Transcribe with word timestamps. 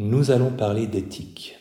nous 0.00 0.30
allons 0.30 0.50
parler 0.50 0.86
d'éthique. 0.86 1.58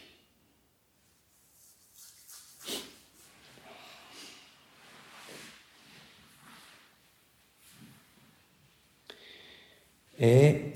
Et 10.22 10.72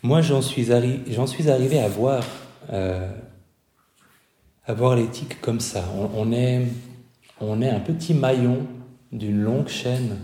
moi, 0.00 0.22
j'en 0.22 0.40
suis, 0.40 0.70
arrivé 0.70 1.80
à 1.80 1.88
voir, 1.88 2.24
euh, 2.70 3.10
à 4.64 4.74
voir 4.74 4.94
l'éthique 4.94 5.40
comme 5.40 5.58
ça. 5.58 5.84
On 6.14 6.30
est 6.32 6.68
un 7.40 7.80
petit 7.80 8.14
maillon 8.14 8.64
d'une 9.10 9.40
longue 9.40 9.68
chaîne 9.68 10.18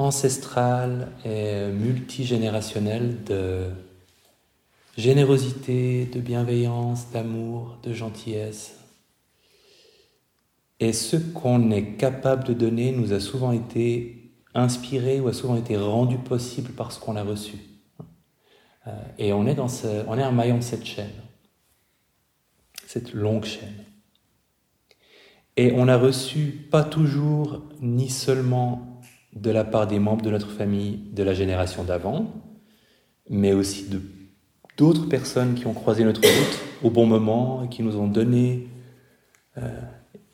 ancestrale 0.00 1.08
et 1.24 1.68
multigénérationnelle 1.68 3.22
de 3.24 3.66
générosité, 4.96 6.06
de 6.06 6.20
bienveillance, 6.20 7.10
d'amour, 7.12 7.78
de 7.82 7.92
gentillesse, 7.92 8.80
et 10.80 10.94
ce 10.94 11.16
qu'on 11.16 11.70
est 11.70 11.96
capable 11.96 12.44
de 12.44 12.54
donner 12.54 12.92
nous 12.92 13.12
a 13.12 13.20
souvent 13.20 13.52
été 13.52 14.32
inspiré 14.54 15.20
ou 15.20 15.28
a 15.28 15.34
souvent 15.34 15.56
été 15.56 15.76
rendu 15.76 16.16
possible 16.16 16.70
par 16.72 16.90
ce 16.90 16.98
qu'on 16.98 17.16
a 17.16 17.22
reçu. 17.22 17.58
Euh, 18.86 18.90
et 19.18 19.34
on 19.34 19.46
est, 19.46 19.54
dans 19.54 19.68
ce, 19.68 19.86
on 20.08 20.16
est 20.16 20.22
un 20.22 20.32
maillon 20.32 20.56
de 20.56 20.62
cette 20.62 20.86
chaîne, 20.86 21.12
cette 22.86 23.12
longue 23.12 23.44
chaîne. 23.44 23.84
Et 25.58 25.72
on 25.74 25.86
a 25.86 25.98
reçu 25.98 26.66
pas 26.70 26.82
toujours 26.82 27.62
ni 27.82 28.08
seulement 28.08 28.89
de 29.34 29.50
la 29.50 29.64
part 29.64 29.86
des 29.86 29.98
membres 29.98 30.22
de 30.22 30.30
notre 30.30 30.50
famille 30.50 30.98
de 31.12 31.22
la 31.22 31.34
génération 31.34 31.84
d'avant, 31.84 32.32
mais 33.28 33.52
aussi 33.52 33.88
de 33.88 34.00
d'autres 34.76 35.06
personnes 35.06 35.54
qui 35.54 35.66
ont 35.66 35.74
croisé 35.74 36.04
notre 36.04 36.22
route 36.22 36.60
au 36.82 36.90
bon 36.90 37.04
moment 37.04 37.64
et 37.64 37.68
qui 37.68 37.82
nous 37.82 37.98
ont 37.98 38.06
donné 38.06 38.66
euh, 39.58 39.68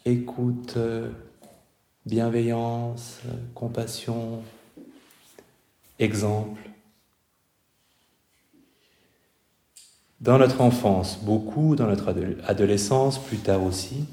écoute, 0.05 0.75
euh, 0.77 1.11
bienveillance, 2.05 3.21
compassion, 3.55 4.43
exemple. 5.99 6.61
Dans 10.21 10.39
notre 10.39 10.61
enfance, 10.61 11.19
beaucoup, 11.23 11.75
dans 11.75 11.89
notre 11.89 12.15
adolescence, 12.47 13.19
plus 13.19 13.39
tard 13.39 13.65
aussi. 13.65 14.07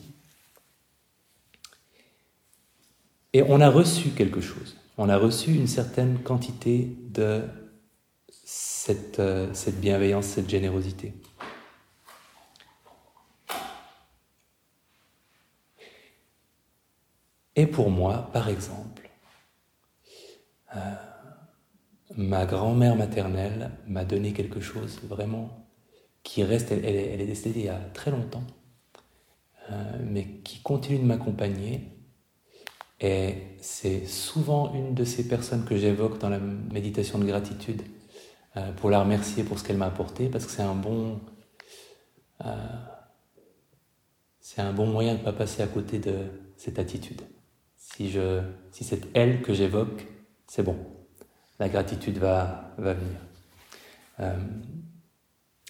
Et 3.33 3.43
on 3.43 3.59
a 3.61 3.69
reçu 3.69 4.09
quelque 4.09 4.41
chose. 4.41 4.77
On 4.97 5.09
a 5.09 5.17
reçu 5.17 5.53
une 5.53 5.67
certaine 5.67 6.19
quantité 6.19 6.95
de 7.09 7.41
cette, 8.29 9.19
euh, 9.19 9.51
bienveillance, 9.79 10.25
cette 10.25 10.49
générosité. 10.49 11.13
Et 17.55 17.67
pour 17.67 17.89
moi, 17.89 18.29
par 18.33 18.49
exemple, 18.49 19.09
euh, 20.75 20.79
ma 22.15 22.45
grand-mère 22.45 22.95
maternelle 22.95 23.71
m'a 23.87 24.05
donné 24.05 24.33
quelque 24.33 24.59
chose 24.59 24.99
vraiment 25.03 25.67
qui 26.23 26.43
reste, 26.43 26.71
elle, 26.71 26.85
est 26.85 27.25
décédée 27.25 27.59
il 27.61 27.65
y 27.65 27.69
a 27.69 27.79
très 27.93 28.09
longtemps, 28.09 28.43
euh, 29.71 29.99
mais 30.03 30.25
qui 30.43 30.61
continue 30.61 30.99
de 30.99 31.05
m'accompagner. 31.05 31.92
Et 32.99 33.35
c'est 33.61 34.05
souvent 34.05 34.73
une 34.73 34.93
de 34.93 35.03
ces 35.03 35.27
personnes 35.27 35.65
que 35.65 35.75
j'évoque 35.75 36.19
dans 36.19 36.29
la 36.29 36.39
méditation 36.39 37.19
de 37.19 37.25
gratitude 37.25 37.81
euh, 38.55 38.71
pour 38.73 38.89
la 38.89 39.01
remercier 39.01 39.43
pour 39.43 39.59
ce 39.59 39.63
qu'elle 39.63 39.77
m'a 39.77 39.87
apporté, 39.87 40.29
parce 40.29 40.45
que 40.45 40.51
c'est 40.51 40.61
un 40.61 40.75
bon, 40.75 41.19
c'est 44.39 44.61
un 44.61 44.73
bon 44.73 44.85
moyen 44.85 45.13
de 45.13 45.19
ne 45.19 45.23
pas 45.23 45.33
passer 45.33 45.63
à 45.63 45.67
côté 45.67 45.99
de 45.99 46.15
cette 46.57 46.77
attitude. 46.77 47.21
Si, 47.77 48.13
si 48.71 48.83
c'est 48.83 49.07
elle 49.13 49.41
que 49.41 49.53
j'évoque, 49.53 50.05
c'est 50.47 50.63
bon. 50.63 50.77
La 51.59 51.69
gratitude 51.69 52.17
va, 52.17 52.73
va 52.77 52.93
venir. 52.93 53.17
Euh, 54.19 54.37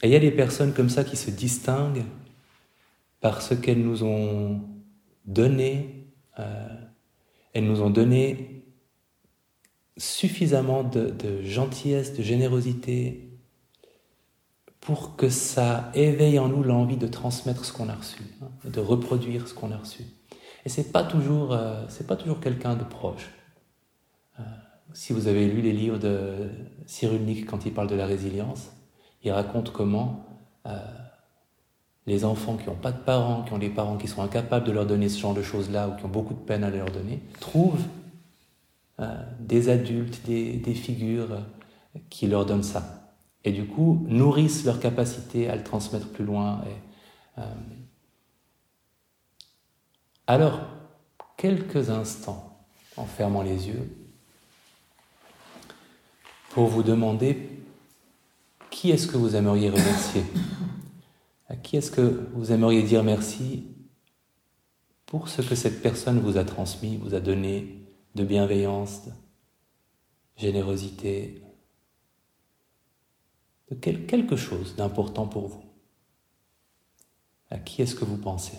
et 0.02 0.08
il 0.08 0.12
y 0.12 0.16
a 0.16 0.20
des 0.20 0.32
personnes 0.32 0.74
comme 0.74 0.90
ça 0.90 1.04
qui 1.04 1.16
se 1.16 1.32
distinguent 1.32 2.06
par 3.22 3.42
ce 3.42 3.54
qu'elles 3.54 3.82
nous 3.82 4.04
ont 4.04 4.62
donné. 5.26 6.08
Euh, 6.40 6.68
elles 7.54 7.66
nous 7.66 7.82
ont 7.82 7.90
donné 7.90 8.66
suffisamment 9.98 10.84
de, 10.84 11.42
gentillesse, 11.44 12.16
de 12.16 12.24
générosité 12.24 13.30
pour 14.82 15.16
que 15.16 15.30
ça 15.30 15.92
éveille 15.94 16.40
en 16.40 16.50
nous 16.50 16.64
l'envie 16.64 16.98
de 16.98 17.08
transmettre 17.08 17.64
ce 17.64 17.72
qu'on 17.72 17.90
a 17.90 17.96
reçu, 17.96 18.22
hein, 18.42 18.50
de 18.70 18.80
reproduire 18.80 19.48
ce 19.48 19.54
qu'on 19.54 19.72
a 19.72 19.78
reçu. 19.78 20.04
Et 20.66 20.70
c'est 20.70 20.92
pas 20.92 21.04
toujours, 21.04 21.54
euh, 21.54 21.86
pas 22.08 22.16
toujours 22.16 22.40
quelqu'un 22.40 22.76
de 22.76 22.84
proche. 22.84 23.30
Euh, 24.40 24.44
si 24.94 25.14
vous 25.14 25.28
avez 25.28 25.48
lu 25.48 25.62
les 25.62 25.74
livres 25.74 26.00
de 26.00 26.50
Cyrulnik 26.86 27.46
quand 27.46 27.66
il 27.66 27.74
parle 27.74 27.88
de 27.88 27.96
la 27.96 28.06
résilience, 28.06 28.72
il 29.24 29.32
raconte 29.32 29.72
comment 29.72 30.26
euh, 30.66 30.78
les 32.06 32.26
enfants 32.26 32.58
qui 32.58 32.68
n'ont 32.68 32.76
pas 32.76 32.92
de 32.92 33.00
parents, 33.00 33.44
qui 33.44 33.54
ont 33.54 33.58
des 33.58 33.70
parents 33.70 33.98
qui 33.98 34.08
sont 34.08 34.22
incapables 34.22 34.66
de 34.66 34.72
leur 34.72 34.86
donner 34.86 35.10
ce 35.10 35.20
genre 35.20 35.34
de 35.34 35.42
choses-là 35.42 35.88
ou 35.90 35.96
qui 35.96 36.06
ont 36.06 36.10
beaucoup 36.10 36.34
de 36.34 36.40
peine 36.40 36.64
à 36.64 36.70
leur 36.70 36.92
donner, 36.92 37.22
trouvent 37.40 37.86
des 39.40 39.70
adultes, 39.70 40.26
des, 40.26 40.74
figures 40.74 41.40
qui 42.10 42.28
leur 42.28 42.46
donnent 42.46 42.64
ça. 42.64 43.16
Et 43.44 43.52
du 43.52 43.66
coup, 43.66 44.06
nourrissent 44.08 44.66
leur 44.66 44.80
capacité 44.80 45.50
à 45.50 45.56
le 45.56 45.64
transmettre 45.64 46.08
plus 46.10 46.24
loin. 46.24 46.62
Et, 46.68 47.42
alors, 50.28 50.62
quelques 51.38 51.90
instants, 51.90 52.66
en 52.96 53.06
fermant 53.06 53.42
les 53.42 53.68
yeux, 53.68 53.90
pour 56.52 56.68
vous 56.68 56.84
demander 56.84 57.50
qui 58.70 58.92
est-ce 58.92 59.08
que 59.08 59.18
vous 59.18 59.36
aimeriez 59.36 59.70
remercier? 59.70 60.24
À 61.54 61.56
qui 61.56 61.78
est-ce 61.78 61.92
que 61.92 62.32
vous 62.34 62.52
aimeriez 62.52 62.82
dire 62.82 63.04
merci 63.04 63.68
pour 65.06 65.30
ce 65.30 65.44
que 65.44 65.54
cette 65.54 65.84
personne 65.84 66.20
vous 66.20 66.38
a 66.38 66.46
transmis, 66.46 66.98
vous 66.98 67.14
a 67.14 67.20
donné 67.20 67.86
de 68.16 68.24
bienveillance, 68.24 69.06
de 69.06 69.12
générosité, 70.36 71.44
de 73.70 73.76
quelque 73.76 74.36
chose 74.36 74.76
d'important 74.76 75.28
pour 75.28 75.48
vous? 75.48 75.64
À 77.52 77.60
qui 77.60 77.84
est-ce 77.84 77.94
que 77.94 78.04
vous 78.04 78.18
pensez? 78.18 78.58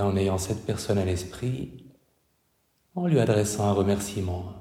En 0.00 0.16
ayant 0.16 0.38
cette 0.38 0.64
personne 0.64 0.98
à 0.98 1.04
l'esprit, 1.04 1.84
en 2.94 3.06
lui 3.06 3.20
adressant 3.20 3.64
un 3.64 3.72
remerciement, 3.72 4.54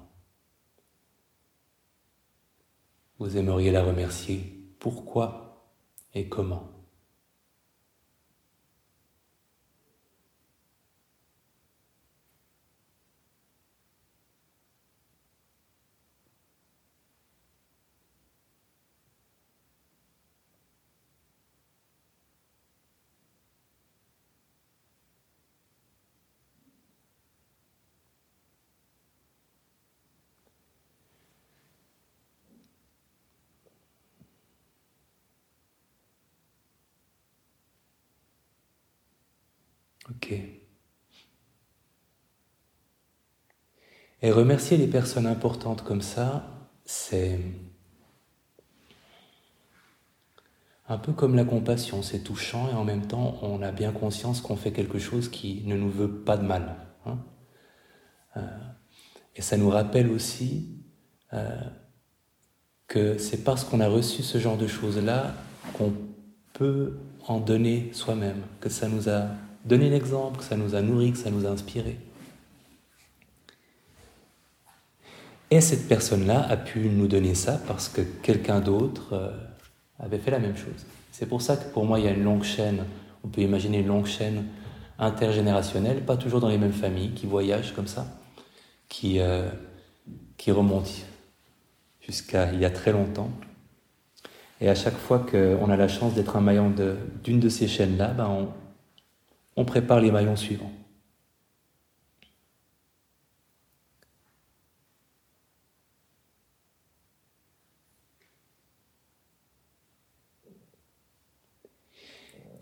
vous 3.20 3.38
aimeriez 3.38 3.72
la 3.72 3.84
remercier. 3.84 4.70
Pourquoi 4.80 5.74
et 6.14 6.28
comment? 6.28 6.78
Ok. 40.09 40.34
Et 44.22 44.32
remercier 44.32 44.78
les 44.78 44.88
personnes 44.88 45.28
importantes 45.28 45.84
comme 45.84 46.02
ça, 46.02 46.70
c'est 46.85 47.40
Un 50.91 50.97
peu 50.97 51.14
comme 51.14 51.35
la 51.35 51.46
compassion, 51.46 52.02
c'est 52.02 52.23
touchant 52.23 52.67
et 52.72 52.73
en 52.73 52.84
même 52.84 53.06
temps 53.06 53.38
on 53.44 53.61
a 53.61 53.72
bien 53.72 53.91
conscience 53.91 54.41
qu'on 54.41 54.56
fait 54.56 54.72
quelque 54.72 54.97
chose 54.97 55.29
qui 55.29 55.61
ne 55.66 55.78
nous 55.78 55.90
veut 55.90 56.09
pas 56.09 56.35
de 56.35 56.44
mal. 56.44 56.78
Hein. 57.06 57.20
Euh, 58.38 58.41
et 59.35 59.44
ça 59.44 59.56
nous 59.56 59.70
rappelle 59.70 60.09
aussi 60.09 60.84
euh, 61.34 61.61
que 62.88 63.20
c'est 63.20 63.44
parce 63.44 63.64
qu'on 63.64 63.82
a 63.82 63.88
reçu 63.88 64.23
ce 64.23 64.40
genre 64.40 64.58
de 64.58 64.66
choses-là 64.66 65.35
qu'on 65.73 65.94
peut 66.53 66.97
en 67.28 67.40
donner 67.40 67.91
soi-même, 67.94 68.41
que 68.59 68.70
ça 68.70 68.88
nous 68.88 69.09
a 69.09 69.28
donné 69.66 69.90
l'exemple, 69.90 70.40
que 70.40 70.44
ça 70.44 70.56
nous 70.56 70.76
a 70.76 70.82
nourri, 70.82 71.11
que 71.11 71.17
ça 71.17 71.29
nous 71.29 71.46
a 71.46 71.50
inspiré. 71.50 71.97
Et 75.52 75.61
cette 75.61 75.88
personne-là 75.88 76.46
a 76.47 76.58
pu 76.58 76.90
nous 76.90 77.08
donner 77.08 77.34
ça 77.34 77.59
parce 77.67 77.90
que 77.90 78.02
quelqu'un 78.02 78.59
d'autre 78.59 79.14
euh, 79.14 79.32
avait 80.00 80.20
fait 80.20 80.32
la 80.32 80.40
même 80.40 80.56
chose. 80.56 80.85
C'est 81.11 81.26
pour 81.26 81.41
ça 81.41 81.58
que 81.58 81.72
pour 81.73 81.85
moi, 81.85 82.00
il 82.00 82.06
y 82.06 82.08
a 82.08 82.11
une 82.11 82.23
longue 82.23 82.44
chaîne, 82.44 82.85
on 83.23 83.28
peut 83.28 83.41
imaginer 83.41 83.79
une 83.79 83.88
longue 83.88 84.06
chaîne 84.06 84.46
intergénérationnelle, 85.00 86.06
pas 86.06 86.17
toujours 86.17 86.40
dans 86.40 86.50
les 86.50 86.58
mêmes 86.58 86.73
familles, 86.73 87.11
qui 87.11 87.26
voyagent 87.26 87.73
comme 87.73 87.88
ça, 87.88 88.06
qui, 88.90 89.20
euh, 89.20 89.50
qui 90.38 90.52
remontent 90.52 90.91
jusqu'à 92.02 92.52
il 92.53 92.59
y 92.59 92.66
a 92.66 92.70
très 92.70 92.91
longtemps. 92.91 93.32
Et 94.61 94.70
à 94.70 94.76
chaque 94.76 94.97
fois 94.97 95.20
qu'on 95.20 95.70
a 95.70 95.78
la 95.78 95.88
chance 95.88 96.14
d'être 96.14 96.35
un 96.35 96.41
maillon 96.41 96.73
d'une 97.23 97.40
de, 97.40 97.50
ces 97.50 97.67
chaînes-là, 97.67 98.09
ben 98.09 98.28
on, 98.28 98.50
on 99.59 99.66
prépare 99.66 100.00
les 100.00 100.09
maillons 100.09 100.38
suivants. 100.38 100.72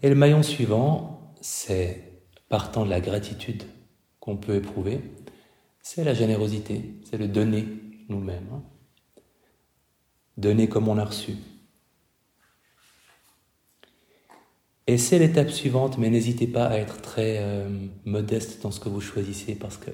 Et 0.01 0.09
le 0.09 0.15
maillon 0.15 0.41
suivant, 0.41 1.35
c'est 1.39 2.23
partant 2.49 2.83
de 2.83 2.89
la 2.89 2.99
gratitude 2.99 3.61
qu'on 4.19 4.38
peut 4.38 4.55
éprouver, 4.55 4.99
c'est 5.83 6.03
la 6.03 6.15
générosité, 6.15 6.95
c'est 7.07 7.17
le 7.17 7.27
donner 7.27 7.67
nous-mêmes. 8.09 8.47
Hein. 8.51 8.63
Donner 10.35 10.67
comme 10.67 10.88
on 10.88 10.97
a 10.97 11.05
reçu. 11.05 11.33
Et 14.87 14.97
c'est 14.97 15.19
l'étape 15.19 15.49
suivante, 15.49 15.97
mais 15.97 16.09
n'hésitez 16.09 16.47
pas 16.47 16.67
à 16.67 16.77
être 16.77 17.01
très 17.01 17.39
euh, 17.39 17.69
modeste 18.05 18.63
dans 18.63 18.71
ce 18.71 18.79
que 18.79 18.87
vous 18.87 19.01
choisissez 19.01 19.55
parce 19.55 19.75
que 19.75 19.91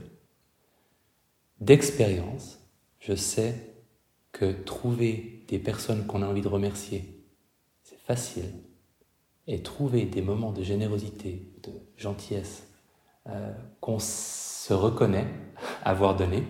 d'expérience, 1.60 2.60
je 3.00 3.16
sais 3.16 3.74
que 4.32 4.52
trouver 4.52 5.46
des 5.48 5.58
personnes 5.58 6.06
qu'on 6.06 6.22
a 6.22 6.28
envie 6.28 6.42
de 6.42 6.48
remercier, 6.48 7.26
c'est 7.82 8.00
facile 8.00 8.52
et 9.48 9.64
trouver 9.64 10.06
des 10.06 10.22
moments 10.22 10.52
de 10.52 10.62
générosité, 10.64 11.52
de 11.64 11.72
gentillesse, 11.98 12.68
euh, 13.28 13.52
qu'on 13.82 14.00
se 14.00 14.74
reconnaît 14.74 15.28
avoir 15.84 16.16
donné, 16.16 16.44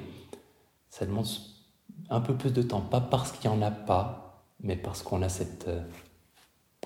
ça 0.90 1.06
demande 1.06 1.28
un 2.10 2.20
peu 2.20 2.36
plus 2.36 2.52
de 2.52 2.62
temps. 2.62 2.82
Pas 2.82 3.02
parce 3.02 3.32
qu'il 3.32 3.50
n'y 3.50 3.56
en 3.56 3.62
a 3.62 3.72
pas, 3.72 4.46
mais 4.60 4.76
parce 4.76 5.02
qu'on 5.02 5.22
a 5.22 5.30
cette... 5.30 5.70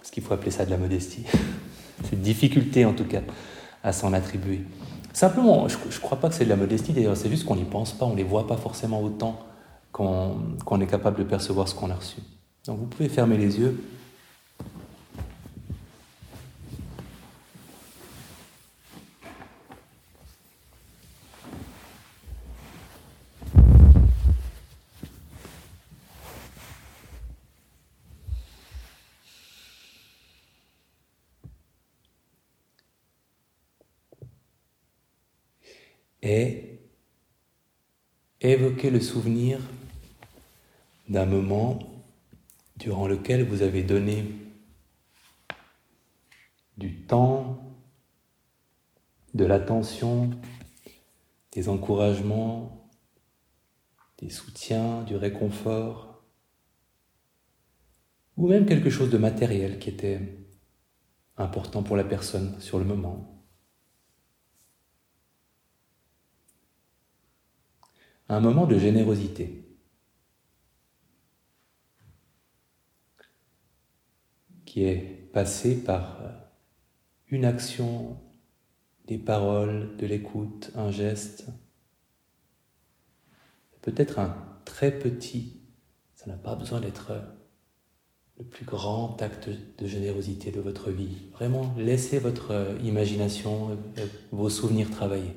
ce 0.04 0.12
qu'il 0.12 0.24
faut 0.24 0.34
appeler 0.34 0.52
ça 0.52 0.66
de 0.66 0.72
la 0.72 0.78
modestie. 0.78 1.24
cette 2.04 2.22
difficulté 2.22 2.86
en 2.86 2.94
tout 2.94 3.06
cas 3.06 3.22
à 3.84 3.94
s'en 3.94 4.14
attribuer. 4.14 4.62
Simplement, 5.14 5.68
je 5.68 5.78
ne 5.78 6.00
crois 6.02 6.20
pas 6.20 6.30
que 6.30 6.36
c'est 6.36 6.46
de 6.46 6.50
la 6.50 6.56
modestie, 6.56 6.94
d'ailleurs, 6.94 7.18
c'est 7.18 7.30
juste 7.30 7.46
qu'on 7.46 7.56
n'y 7.56 7.64
pense 7.64 7.94
pas, 7.94 8.06
on 8.06 8.12
ne 8.12 8.18
les 8.18 8.24
voit 8.24 8.46
pas 8.46 8.58
forcément 8.58 9.02
autant 9.02 9.40
qu'on 9.92 10.80
est 10.80 10.86
capable 10.86 11.18
de 11.18 11.24
percevoir 11.24 11.68
ce 11.68 11.74
qu'on 11.74 11.90
a 11.90 11.96
reçu. 11.96 12.18
Donc 12.68 12.78
vous 12.78 12.86
pouvez 12.86 13.10
fermer 13.10 13.38
les 13.38 13.60
yeux 13.60 13.82
et 36.28 36.80
évoquer 38.42 38.90
le 38.90 39.00
souvenir 39.00 39.60
d'un 41.08 41.26
moment 41.26 41.80
durant 42.76 43.08
lequel 43.08 43.44
vous 43.44 43.62
avez 43.62 43.82
donné 43.82 44.26
du 46.78 47.02
temps, 47.02 47.60
de 49.34 49.46
l'attention, 49.46 50.30
des 51.54 51.70
encouragements, 51.70 52.92
des 54.20 54.30
soutiens, 54.30 55.04
du 55.04 55.16
réconfort, 55.16 56.24
ou 58.36 58.48
même 58.48 58.66
quelque 58.66 58.90
chose 58.90 59.10
de 59.10 59.18
matériel 59.18 59.80
qui 59.80 59.90
était 59.90 60.20
important 61.38 61.84
pour 61.84 61.96
la 61.96 62.04
personne 62.04 62.60
sur 62.60 62.78
le 62.80 62.86
moment. 62.86 63.37
Un 68.30 68.40
moment 68.40 68.66
de 68.66 68.78
générosité. 68.78 69.64
qui 74.66 74.84
est 74.84 75.30
passé 75.32 75.82
par 75.82 76.20
une 77.30 77.46
action, 77.46 78.18
des 79.08 79.18
paroles, 79.18 79.96
de 79.98 80.06
l'écoute, 80.06 80.72
un 80.76 80.92
geste, 80.92 81.48
peut-être 83.82 84.20
un 84.20 84.36
très 84.66 84.92
petit, 84.92 85.62
ça 86.16 86.30
n'a 86.30 86.36
pas 86.36 86.56
besoin 86.56 86.82
d'être 86.82 87.14
le 88.38 88.44
plus 88.44 88.66
grand 88.66 89.20
acte 89.22 89.50
de 89.50 89.88
générosité 89.88 90.52
de 90.52 90.60
votre 90.60 90.92
vie. 90.92 91.30
Vraiment, 91.32 91.74
laissez 91.78 92.20
votre 92.20 92.78
imagination, 92.84 93.78
vos 94.32 94.50
souvenirs 94.50 94.92
travailler. 94.92 95.34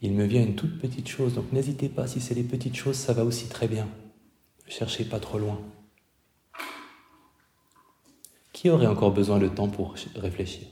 Il 0.00 0.12
me 0.12 0.24
vient 0.24 0.42
une 0.42 0.56
toute 0.56 0.78
petite 0.78 1.08
chose. 1.08 1.34
Donc 1.34 1.52
n'hésitez 1.52 1.88
pas, 1.88 2.06
si 2.06 2.20
c'est 2.20 2.34
les 2.34 2.42
petites 2.42 2.76
choses, 2.76 2.96
ça 2.96 3.12
va 3.12 3.24
aussi 3.24 3.48
très 3.48 3.68
bien. 3.68 3.88
Ne 4.66 4.70
cherchez 4.70 5.04
pas 5.04 5.20
trop 5.20 5.38
loin. 5.38 5.60
Qui 8.52 8.70
aurait 8.70 8.86
encore 8.86 9.12
besoin 9.12 9.38
de 9.38 9.48
temps 9.48 9.68
pour 9.68 9.94
réfléchir? 10.16 10.68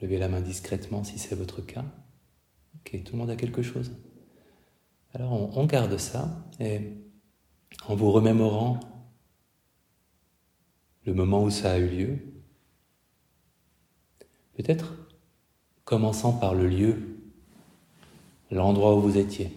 Levez 0.00 0.18
la 0.18 0.28
main 0.28 0.40
discrètement 0.40 1.04
si 1.04 1.18
c'est 1.18 1.34
votre 1.34 1.60
cas. 1.60 1.84
Ok, 2.76 3.02
tout 3.04 3.12
le 3.12 3.18
monde 3.18 3.30
a 3.30 3.36
quelque 3.36 3.62
chose? 3.62 3.92
Alors 5.12 5.32
on, 5.32 5.60
on 5.60 5.64
garde 5.66 5.96
ça 5.96 6.44
et 6.58 6.92
en 7.86 7.94
vous 7.94 8.10
remémorant 8.10 8.80
le 11.04 11.14
moment 11.14 11.42
où 11.42 11.50
ça 11.50 11.72
a 11.72 11.78
eu 11.78 11.88
lieu, 11.88 12.18
peut-être 14.54 14.94
commençant 15.84 16.32
par 16.32 16.54
le 16.54 16.66
lieu 16.66 17.13
l'endroit 18.54 18.94
où 18.94 19.00
vous 19.00 19.18
étiez. 19.18 19.50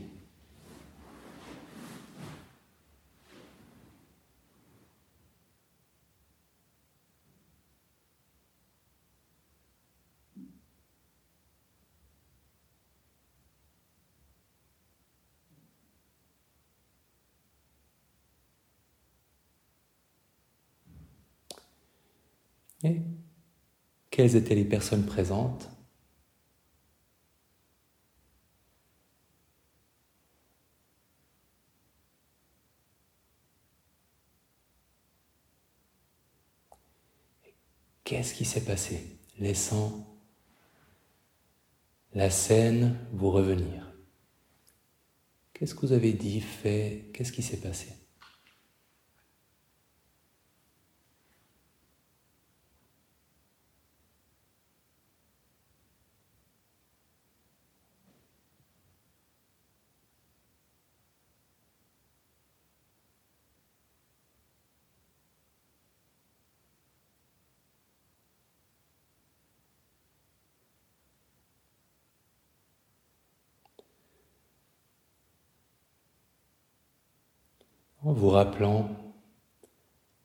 Et 22.84 23.01
quelles 24.12 24.36
étaient 24.36 24.56
les 24.56 24.63
personnes 24.63 25.06
présentes 25.06 25.76
qu'est-ce 38.27 38.36
qui 38.36 38.46
s'est 38.46 38.65
passé 38.65 39.17
Laissant 39.39 40.05
la 42.13 42.29
scène 42.29 42.98
vous 43.13 43.31
revenir. 43.31 43.93
Qu'est-ce 45.53 45.74
que 45.74 45.86
vous 45.86 45.93
avez 45.93 46.12
dit, 46.12 46.41
fait? 46.41 47.10
Qu'est-ce 47.13 47.31
qui 47.31 47.41
s'est 47.41 47.62
passé 47.62 47.88
en 78.06 78.06
vous 78.17 78.29
rappelant 78.29 78.89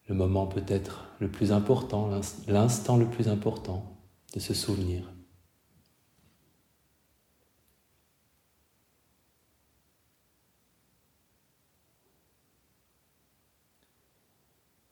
le 0.09 0.15
moment 0.15 0.47
peut-être 0.47 1.11
le 1.21 1.31
plus 1.31 1.53
important, 1.53 2.11
l'instant 2.49 2.97
le 2.97 3.09
plus 3.09 3.29
important 3.29 3.99
de 4.35 4.41
ce 4.41 4.55
souvenir. 4.55 5.13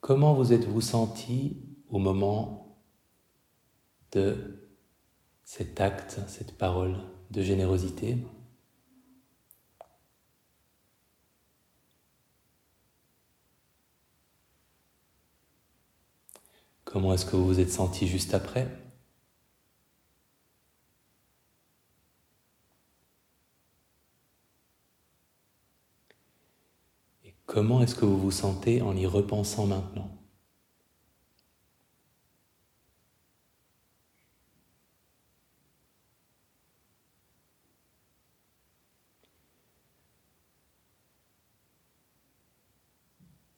Comment 0.03 0.35
vous 0.35 0.53
êtes-vous 0.53 0.83
senti 0.83 1.57
au 1.89 1.99
moment 1.99 2.77
de 4.13 4.69
cet 5.43 5.81
acte, 5.81 6.21
cette 6.27 6.59
parole 6.59 6.99
de 7.31 7.41
générosité? 7.43 8.19
Comment 16.93 17.15
est-ce 17.15 17.25
que 17.25 17.37
vous 17.37 17.47
vous 17.47 17.61
êtes 17.61 17.71
senti 17.71 18.09
juste 18.09 18.35
après? 18.35 18.67
Et 27.25 27.33
comment 27.47 27.81
est-ce 27.83 27.95
que 27.95 28.05
vous 28.05 28.19
vous 28.19 28.33
sentez 28.33 28.83
en 28.83 28.97
y 28.97 29.07
repensant 29.07 29.67
maintenant? 29.67 30.11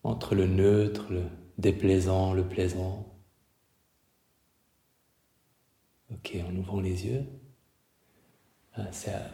Entre 0.04 0.34
le 0.34 0.46
neutre, 0.46 1.10
le 1.10 1.22
déplaisant, 1.56 2.34
le 2.34 2.46
plaisant, 2.46 3.12
Ok, 6.25 6.37
en 6.49 6.57
ouvrant 6.57 6.81
les 6.81 7.07
yeux. 7.07 7.25
Ah, 8.75 8.85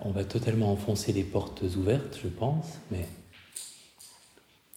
on 0.04 0.10
va 0.10 0.24
totalement 0.24 0.72
enfoncer 0.72 1.12
les 1.12 1.22
portes 1.22 1.62
ouvertes, 1.76 2.18
je 2.22 2.28
pense, 2.28 2.78
mais 2.90 3.06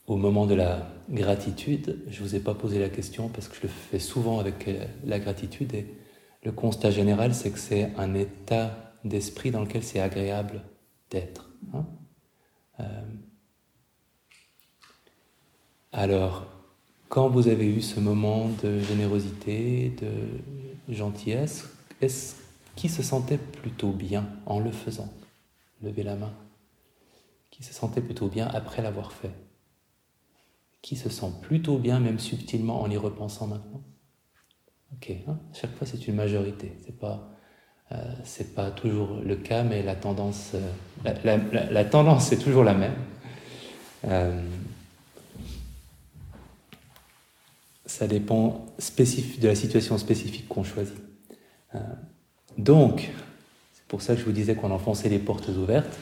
au 0.08 0.18
moment 0.18 0.46
de 0.46 0.53
la 0.53 0.91
gratitude, 1.10 2.03
je 2.10 2.22
ne 2.22 2.27
vous 2.27 2.36
ai 2.36 2.41
pas 2.41 2.53
posé 2.53 2.80
la 2.80 2.89
question 2.89 3.30
parce 3.30 3.48
que 3.48 3.56
je 3.56 3.62
le 3.63 3.68
fais 3.70 4.00
souvent 4.00 4.39
avec 4.39 4.68
euh, 4.68 4.86
la 5.06 5.20
gratitude 5.20 5.74
et 5.74 5.86
le 6.44 6.51
constat 6.51 6.91
général, 6.91 7.34
c'est 7.34 7.51
que 7.51 7.60
c'est 7.60 7.91
un 7.98 8.13
état 8.13 8.94
d'esprit 9.06 9.51
dans 9.51 9.62
lequel 9.62 9.84
c'est 9.84 10.00
agréable 10.00 10.62
d'être. 11.10 11.50
Hein. 11.74 11.86
Euh, 12.82 13.01
alors, 15.94 16.46
quand 17.08 17.30
vous 17.30 17.48
avez 17.48 17.68
eu 17.68 17.82
ce 17.82 18.00
moment 18.00 18.50
de 18.63 18.80
générosité, 18.80 19.94
de 20.01 20.94
gentillesse, 20.94 21.70
qui 22.75 22.89
se 22.89 23.03
sentait 23.03 23.38
plutôt 23.38 23.91
bien 23.91 24.27
en 24.46 24.60
le 24.60 24.72
faisant? 24.72 25.13
Levez 25.81 26.03
la 26.03 26.15
main. 26.15 26.34
Qui 27.51 27.63
se 27.63 27.74
sentait 27.74 28.01
plutôt 28.01 28.27
bien 28.27 28.48
après 28.48 28.81
l'avoir 28.81 29.12
fait? 29.12 29.34
Qui 30.81 30.96
se 30.96 31.10
sent 31.10 31.31
plutôt 31.41 31.77
bien, 31.77 32.00
même 32.00 32.20
subtilement, 32.20 32.81
en 32.81 32.89
y 32.89 32.98
repensant 32.98 33.48
maintenant? 33.48 33.84
Ok, 34.93 35.12
hein 35.27 35.38
chaque 35.53 35.75
fois 35.75 35.88
c'est 35.88 36.08
une 36.08 36.15
majorité. 36.15 36.74
C'est 36.84 36.98
pas, 36.98 37.29
euh, 37.91 38.15
pas 38.55 38.72
toujours 38.72 39.20
le 39.24 39.36
cas, 39.36 39.63
mais 39.63 39.84
la 39.84 39.96
tendance, 39.96 40.51
euh, 40.55 40.72
est 42.31 42.38
toujours 42.38 42.63
la 42.63 42.74
même. 42.74 42.96
Euh, 44.05 44.43
ça 47.86 48.08
dépend 48.08 48.65
de 48.79 49.48
la 49.48 49.55
situation 49.55 49.98
spécifique 49.98 50.48
qu'on 50.48 50.63
choisit. 50.63 51.11
Euh, 51.75 51.79
donc, 52.57 53.11
c'est 53.73 53.85
pour 53.87 54.01
ça 54.01 54.13
que 54.13 54.19
je 54.19 54.25
vous 54.25 54.31
disais 54.31 54.55
qu'on 54.55 54.71
enfonçait 54.71 55.09
les 55.09 55.19
portes 55.19 55.49
ouvertes. 55.49 55.97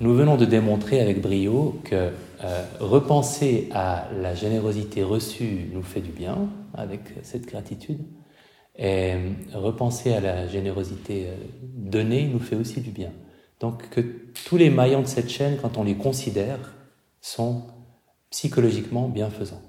Nous 0.00 0.14
venons 0.14 0.36
de 0.36 0.46
démontrer 0.46 1.00
avec 1.00 1.20
brio 1.20 1.78
que 1.84 2.10
euh, 2.42 2.64
repenser 2.78 3.68
à 3.72 4.08
la 4.16 4.34
générosité 4.34 5.02
reçue 5.02 5.68
nous 5.72 5.82
fait 5.82 6.00
du 6.00 6.10
bien 6.10 6.48
avec 6.72 7.00
cette 7.22 7.46
gratitude, 7.46 7.98
et 8.78 9.14
repenser 9.52 10.14
à 10.14 10.20
la 10.20 10.46
générosité 10.46 11.26
euh, 11.26 11.34
donnée 11.62 12.28
nous 12.28 12.38
fait 12.38 12.56
aussi 12.56 12.80
du 12.80 12.90
bien. 12.90 13.12
Donc 13.60 13.90
que 13.90 14.00
tous 14.46 14.56
les 14.56 14.70
maillons 14.70 15.02
de 15.02 15.06
cette 15.06 15.28
chaîne, 15.28 15.58
quand 15.60 15.76
on 15.76 15.84
les 15.84 15.96
considère, 15.96 16.74
sont 17.20 17.64
psychologiquement 18.30 19.08
bienfaisants. 19.08 19.60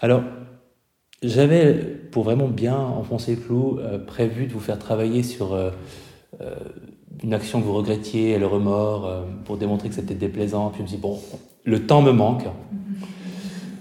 Alors, 0.00 0.22
j'avais, 1.22 1.74
pour 1.74 2.24
vraiment 2.24 2.48
bien 2.48 2.78
enfoncer 2.78 3.36
le 3.36 3.42
clou, 3.42 3.78
euh, 3.78 3.98
prévu 3.98 4.46
de 4.46 4.52
vous 4.52 4.60
faire 4.60 4.78
travailler 4.78 5.22
sur 5.22 5.52
euh, 5.52 5.70
euh, 6.40 6.54
une 7.22 7.34
action 7.34 7.60
que 7.60 7.66
vous 7.66 7.74
regrettiez, 7.74 8.38
le 8.38 8.46
remords, 8.46 9.26
pour 9.44 9.58
démontrer 9.58 9.90
que 9.90 9.94
c'était 9.94 10.14
déplaisant. 10.14 10.70
Puis 10.70 10.78
je 10.78 10.82
me 10.84 10.88
suis 10.88 10.96
dit, 10.96 11.02
bon, 11.02 11.18
le 11.64 11.86
temps 11.86 12.00
me 12.00 12.12
manque. 12.12 12.44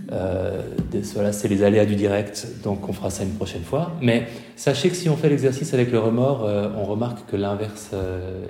voilà, 1.13 1.31
c'est 1.31 1.47
les 1.47 1.63
aléas 1.63 1.85
du 1.85 1.95
direct, 1.95 2.47
donc 2.63 2.89
on 2.89 2.93
fera 2.93 3.09
ça 3.09 3.23
une 3.23 3.35
prochaine 3.35 3.63
fois. 3.63 3.93
Mais 4.01 4.27
sachez 4.57 4.89
que 4.89 4.95
si 4.95 5.07
on 5.07 5.15
fait 5.15 5.29
l'exercice 5.29 5.73
avec 5.73 5.91
le 5.91 5.99
remords, 5.99 6.43
on 6.77 6.83
remarque 6.83 7.29
que 7.29 7.38
l'inverse 7.38 7.91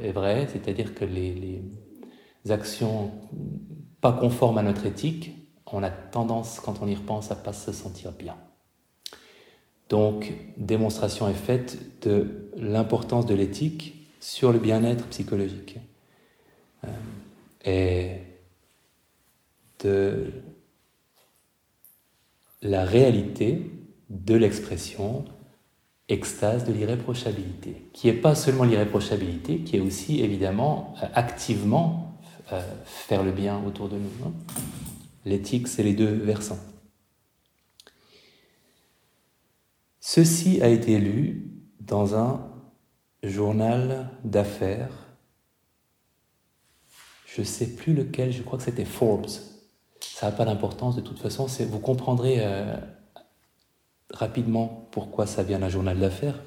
est 0.02 0.12
vrai, 0.12 0.48
c'est-à-dire 0.52 0.96
que 0.96 1.06
les, 1.06 1.62
les 2.46 2.52
actions 2.52 3.12
pas 4.02 4.14
conformes 4.14 4.58
à 4.58 4.64
notre 4.64 4.88
éthique 4.88 5.39
on 5.74 5.84
a 5.84 5.90
tendance, 5.90 6.60
quand 6.60 6.82
on 6.82 6.88
y 6.88 6.96
repense, 6.96 7.32
à 7.32 7.36
pas 7.36 7.54
se 7.54 7.72
sentir 7.72 8.12
bien. 8.12 8.36
Donc, 9.90 10.34
démonstration 10.58 11.28
est 11.28 11.34
faite 11.34 11.80
de 12.02 12.52
l'importance 12.58 13.26
de 13.26 13.34
l'éthique 13.34 13.96
sur 14.20 14.52
le 14.52 14.60
bien-être 14.60 15.08
psychologique 15.08 15.78
euh, 16.86 16.88
et 17.66 18.22
de 19.84 20.32
la 22.62 22.84
réalité 22.86 23.72
de 24.10 24.36
l'expression 24.36 25.26
extase 26.10 26.66
de 26.66 26.74
l'irréprochabilité, 26.74 27.90
qui 27.94 28.08
n'est 28.08 28.14
pas 28.14 28.36
seulement 28.36 28.64
l'irréprochabilité, 28.64 29.60
qui 29.60 29.78
est 29.78 29.80
aussi 29.80 30.22
évidemment 30.22 30.96
euh, 31.02 31.08
activement 31.14 32.20
euh, 32.52 32.62
faire 32.86 33.24
le 33.24 33.32
bien 33.32 33.62
autour 33.66 33.90
de 33.90 33.96
nous. 33.96 34.26
Hein. 34.26 34.32
L'éthique, 35.26 35.68
c'est 35.68 35.84
les 35.84 35.94
deux 35.94 36.12
versants. 36.12 36.60
Ceci 40.00 40.62
a 40.62 40.70
été 40.70 40.98
lu 40.98 41.52
dans 41.82 42.16
un 42.16 42.50
journal 43.22 44.10
d'affaires. 44.24 45.08
Je 47.26 47.42
ne 47.42 47.46
sais 47.46 47.68
plus 47.76 47.94
lequel, 47.94 48.32
je 48.32 48.42
crois 48.42 48.58
que 48.58 48.64
c'était 48.64 48.86
Forbes. 48.86 49.28
Ça 50.00 50.26
n'a 50.28 50.32
pas 50.32 50.46
d'importance 50.46 50.96
de 50.96 51.02
toute 51.02 51.20
façon, 51.20 51.46
vous 51.46 51.80
comprendrez 51.80 52.38
euh, 52.40 52.76
rapidement 54.12 54.88
pourquoi 54.92 55.28
ça 55.28 55.44
vient 55.44 55.60
d'un 55.60 55.70
journal 55.70 56.00
d'affaires. 56.00 56.42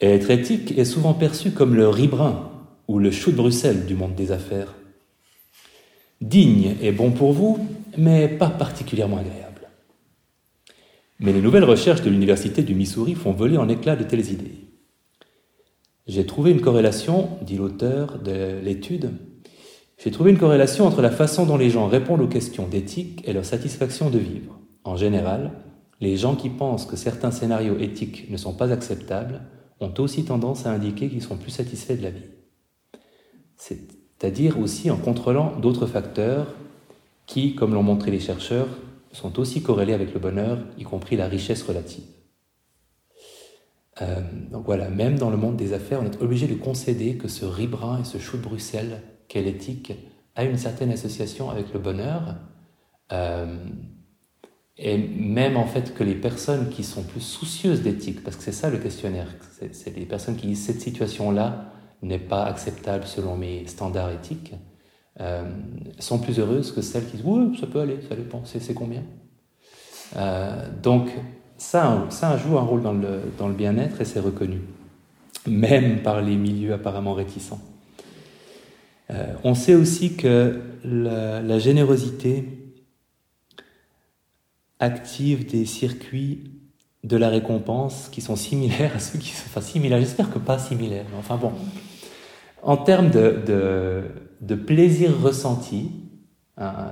Être 0.00 0.30
éthique 0.30 0.76
est 0.76 0.84
souvent 0.84 1.14
perçu 1.14 1.52
comme 1.52 1.74
le 1.74 1.88
ribrin 1.88 2.50
ou 2.88 2.98
le 2.98 3.10
chou 3.10 3.30
de 3.30 3.36
Bruxelles 3.36 3.86
du 3.86 3.94
monde 3.94 4.14
des 4.14 4.32
affaires 4.32 4.74
digne 6.28 6.76
et 6.80 6.92
bon 6.92 7.10
pour 7.10 7.32
vous, 7.32 7.58
mais 7.96 8.28
pas 8.28 8.50
particulièrement 8.50 9.18
agréable. 9.18 9.68
Mais 11.20 11.32
les 11.32 11.40
nouvelles 11.40 11.64
recherches 11.64 12.02
de 12.02 12.10
l'Université 12.10 12.62
du 12.62 12.74
Missouri 12.74 13.14
font 13.14 13.32
voler 13.32 13.56
en 13.56 13.68
éclats 13.68 13.96
de 13.96 14.04
telles 14.04 14.30
idées. 14.30 14.64
J'ai 16.06 16.26
trouvé 16.26 16.50
une 16.50 16.60
corrélation, 16.60 17.30
dit 17.42 17.56
l'auteur 17.56 18.18
de 18.18 18.60
l'étude, 18.62 19.12
J'ai 19.96 20.10
trouvé 20.10 20.32
une 20.32 20.38
corrélation 20.38 20.86
entre 20.86 21.00
la 21.00 21.10
façon 21.10 21.46
dont 21.46 21.56
les 21.56 21.70
gens 21.70 21.86
répondent 21.86 22.20
aux 22.20 22.28
questions 22.28 22.66
d'éthique 22.66 23.22
et 23.26 23.32
leur 23.32 23.44
satisfaction 23.44 24.10
de 24.10 24.18
vivre. 24.18 24.58
En 24.82 24.96
général, 24.96 25.52
les 26.00 26.16
gens 26.16 26.34
qui 26.34 26.50
pensent 26.50 26.84
que 26.84 26.96
certains 26.96 27.30
scénarios 27.30 27.78
éthiques 27.78 28.28
ne 28.28 28.36
sont 28.36 28.52
pas 28.52 28.72
acceptables 28.72 29.42
ont 29.80 29.94
aussi 29.98 30.24
tendance 30.24 30.66
à 30.66 30.72
indiquer 30.72 31.08
qu'ils 31.08 31.22
sont 31.22 31.38
plus 31.38 31.52
satisfaits 31.52 31.94
de 31.94 32.02
la 32.02 32.10
vie. 32.10 32.28
C'est-à-dire 34.24 34.58
aussi 34.58 34.90
en 34.90 34.96
contrôlant 34.96 35.54
d'autres 35.60 35.84
facteurs 35.84 36.46
qui, 37.26 37.54
comme 37.54 37.74
l'ont 37.74 37.82
montré 37.82 38.10
les 38.10 38.20
chercheurs, 38.20 38.68
sont 39.12 39.38
aussi 39.38 39.62
corrélés 39.62 39.92
avec 39.92 40.14
le 40.14 40.18
bonheur, 40.18 40.60
y 40.78 40.82
compris 40.82 41.14
la 41.14 41.28
richesse 41.28 41.62
relative. 41.62 42.04
Euh, 44.00 44.22
donc 44.50 44.64
voilà, 44.64 44.88
même 44.88 45.18
dans 45.18 45.28
le 45.28 45.36
monde 45.36 45.56
des 45.56 45.74
affaires, 45.74 46.00
on 46.00 46.06
est 46.06 46.22
obligé 46.22 46.46
de 46.46 46.54
concéder 46.54 47.18
que 47.18 47.28
ce 47.28 47.44
riz 47.44 47.66
brun 47.66 48.00
et 48.00 48.04
ce 48.04 48.16
chou 48.16 48.38
de 48.38 48.42
Bruxelles 48.42 49.02
qu'est 49.28 49.42
l'éthique 49.42 49.92
a 50.36 50.44
une 50.44 50.56
certaine 50.56 50.90
association 50.90 51.50
avec 51.50 51.74
le 51.74 51.78
bonheur. 51.78 52.36
Euh, 53.12 53.58
et 54.78 54.96
même 54.96 55.58
en 55.58 55.66
fait 55.66 55.92
que 55.92 56.02
les 56.02 56.14
personnes 56.14 56.70
qui 56.70 56.82
sont 56.82 57.02
plus 57.02 57.20
soucieuses 57.20 57.82
d'éthique, 57.82 58.24
parce 58.24 58.36
que 58.36 58.42
c'est 58.42 58.52
ça 58.52 58.70
le 58.70 58.78
questionnaire, 58.78 59.28
c'est 59.50 59.94
les 59.94 60.06
personnes 60.06 60.36
qui 60.36 60.46
disent 60.46 60.64
cette 60.64 60.80
situation-là 60.80 61.73
n'est 62.04 62.18
pas 62.18 62.44
acceptable 62.44 63.06
selon 63.06 63.36
mes 63.36 63.66
standards 63.66 64.10
éthiques, 64.10 64.54
euh, 65.20 65.44
sont 65.98 66.18
plus 66.18 66.38
heureuses 66.38 66.72
que 66.72 66.82
celles 66.82 67.06
qui 67.06 67.16
disent 67.16 67.26
oui, 67.26 67.56
ça 67.58 67.66
peut 67.66 67.80
aller, 67.80 67.98
ça 68.08 68.16
dépend, 68.16 68.42
c'est 68.44 68.74
combien. 68.74 69.02
Euh, 70.16 70.68
donc 70.82 71.08
ça, 71.56 72.06
ça 72.10 72.36
joue 72.36 72.58
un 72.58 72.62
rôle 72.62 72.82
dans 72.82 72.92
le, 72.92 73.20
dans 73.38 73.48
le 73.48 73.54
bien-être 73.54 74.00
et 74.00 74.04
c'est 74.04 74.20
reconnu, 74.20 74.60
même 75.46 76.02
par 76.02 76.20
les 76.20 76.36
milieux 76.36 76.74
apparemment 76.74 77.14
réticents. 77.14 77.60
Euh, 79.10 79.34
on 79.44 79.54
sait 79.54 79.74
aussi 79.74 80.16
que 80.16 80.60
la, 80.84 81.40
la 81.42 81.58
générosité 81.58 82.48
active 84.80 85.46
des 85.46 85.66
circuits 85.66 86.50
de 87.04 87.16
la 87.16 87.28
récompense 87.28 88.08
qui 88.10 88.20
sont 88.20 88.36
similaires 88.36 88.96
à 88.96 88.98
ceux 88.98 89.18
qui 89.18 89.30
sont, 89.30 89.44
enfin 89.46 89.60
similaires, 89.60 90.00
j'espère 90.00 90.32
que 90.32 90.38
pas 90.38 90.58
similaires, 90.58 91.04
mais 91.10 91.18
enfin 91.18 91.36
bon, 91.36 91.52
en 92.64 92.76
termes 92.78 93.10
de, 93.10 94.54
plaisir 94.66 95.20
ressenti, 95.20 95.90
hein, 96.56 96.90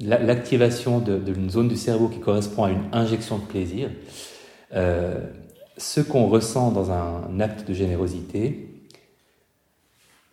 l'activation 0.00 1.00
d'une 1.00 1.48
zone 1.50 1.68
du 1.68 1.76
cerveau 1.76 2.08
qui 2.08 2.20
correspond 2.20 2.64
à 2.64 2.70
une 2.70 2.84
injection 2.92 3.38
de 3.38 3.44
plaisir, 3.44 3.90
euh, 4.74 5.20
ce 5.78 6.00
qu'on 6.00 6.26
ressent 6.26 6.72
dans 6.72 6.90
un 6.90 7.40
acte 7.40 7.66
de 7.68 7.74
générosité 7.74 8.68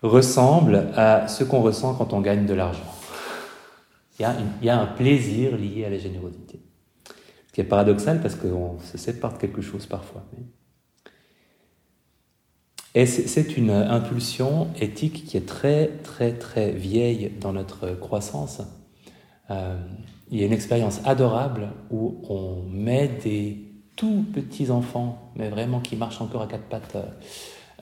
ressemble 0.02 0.88
à 0.96 1.28
ce 1.28 1.44
qu'on 1.44 1.62
ressent 1.62 1.94
quand 1.94 2.14
on 2.14 2.22
gagne 2.22 2.46
de 2.46 2.54
l'argent. 2.54 2.96
Il 4.20 4.26
y 4.64 4.70
a 4.70 4.80
un 4.80 4.86
plaisir 4.86 5.56
lié 5.56 5.86
à 5.86 5.90
la 5.90 5.98
générosité. 5.98 6.60
Ce 7.48 7.54
qui 7.54 7.62
est 7.62 7.66
paradoxal 7.66 8.22
parce 8.22 8.36
qu'on 8.36 8.78
se 8.80 8.98
sépare 8.98 9.34
de 9.34 9.38
quelque 9.38 9.62
chose 9.62 9.86
parfois. 9.86 10.24
Et 12.96 13.06
c'est 13.06 13.56
une 13.56 13.70
impulsion 13.70 14.68
éthique 14.80 15.26
qui 15.26 15.38
est 15.38 15.46
très, 15.46 15.90
très, 16.04 16.34
très 16.34 16.72
vieille 16.72 17.32
dans 17.40 17.54
notre 17.54 17.92
croissance. 17.92 18.64
Euh, 19.52 19.80
il 20.32 20.40
y 20.40 20.44
a 20.44 20.48
une 20.48 20.54
expérience 20.54 21.00
adorable 21.06 21.70
où 21.92 22.20
on 22.30 22.64
met 22.64 23.08
des 23.08 23.58
tout 23.96 24.26
petits 24.34 24.72
enfants, 24.72 25.32
mais 25.36 25.50
vraiment 25.50 25.82
qui 25.82 25.96
marchent 25.96 26.22
encore 26.22 26.42
à 26.42 26.48
quatre 26.48 26.64
pattes, 26.64 26.98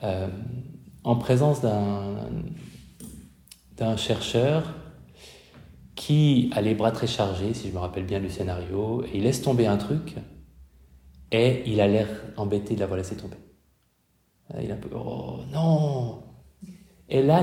euh, 0.02 0.28
en 1.04 1.16
présence 1.16 1.62
d'un 1.62 2.28
chercheur 3.96 4.74
qui 5.94 6.50
a 6.54 6.60
les 6.60 6.74
bras 6.74 6.92
très 6.92 7.06
chargés, 7.06 7.54
si 7.54 7.68
je 7.68 7.72
me 7.72 7.78
rappelle 7.78 8.04
bien 8.04 8.20
du 8.20 8.28
scénario, 8.30 9.04
et 9.04 9.10
il 9.14 9.22
laisse 9.22 9.40
tomber 9.42 9.66
un 9.66 9.78
truc, 9.78 10.16
et 11.32 11.62
il 11.66 11.80
a 11.80 11.88
l'air 11.88 12.08
embêté 12.36 12.74
de 12.74 12.80
l'avoir 12.80 12.98
laissé 12.98 13.16
tomber. 13.16 13.36
Il 14.60 14.70
est 14.70 14.72
un 14.72 14.76
peu, 14.76 14.88
oh 14.94 15.40
non 15.52 16.22
Et 17.08 17.22
là, 17.22 17.42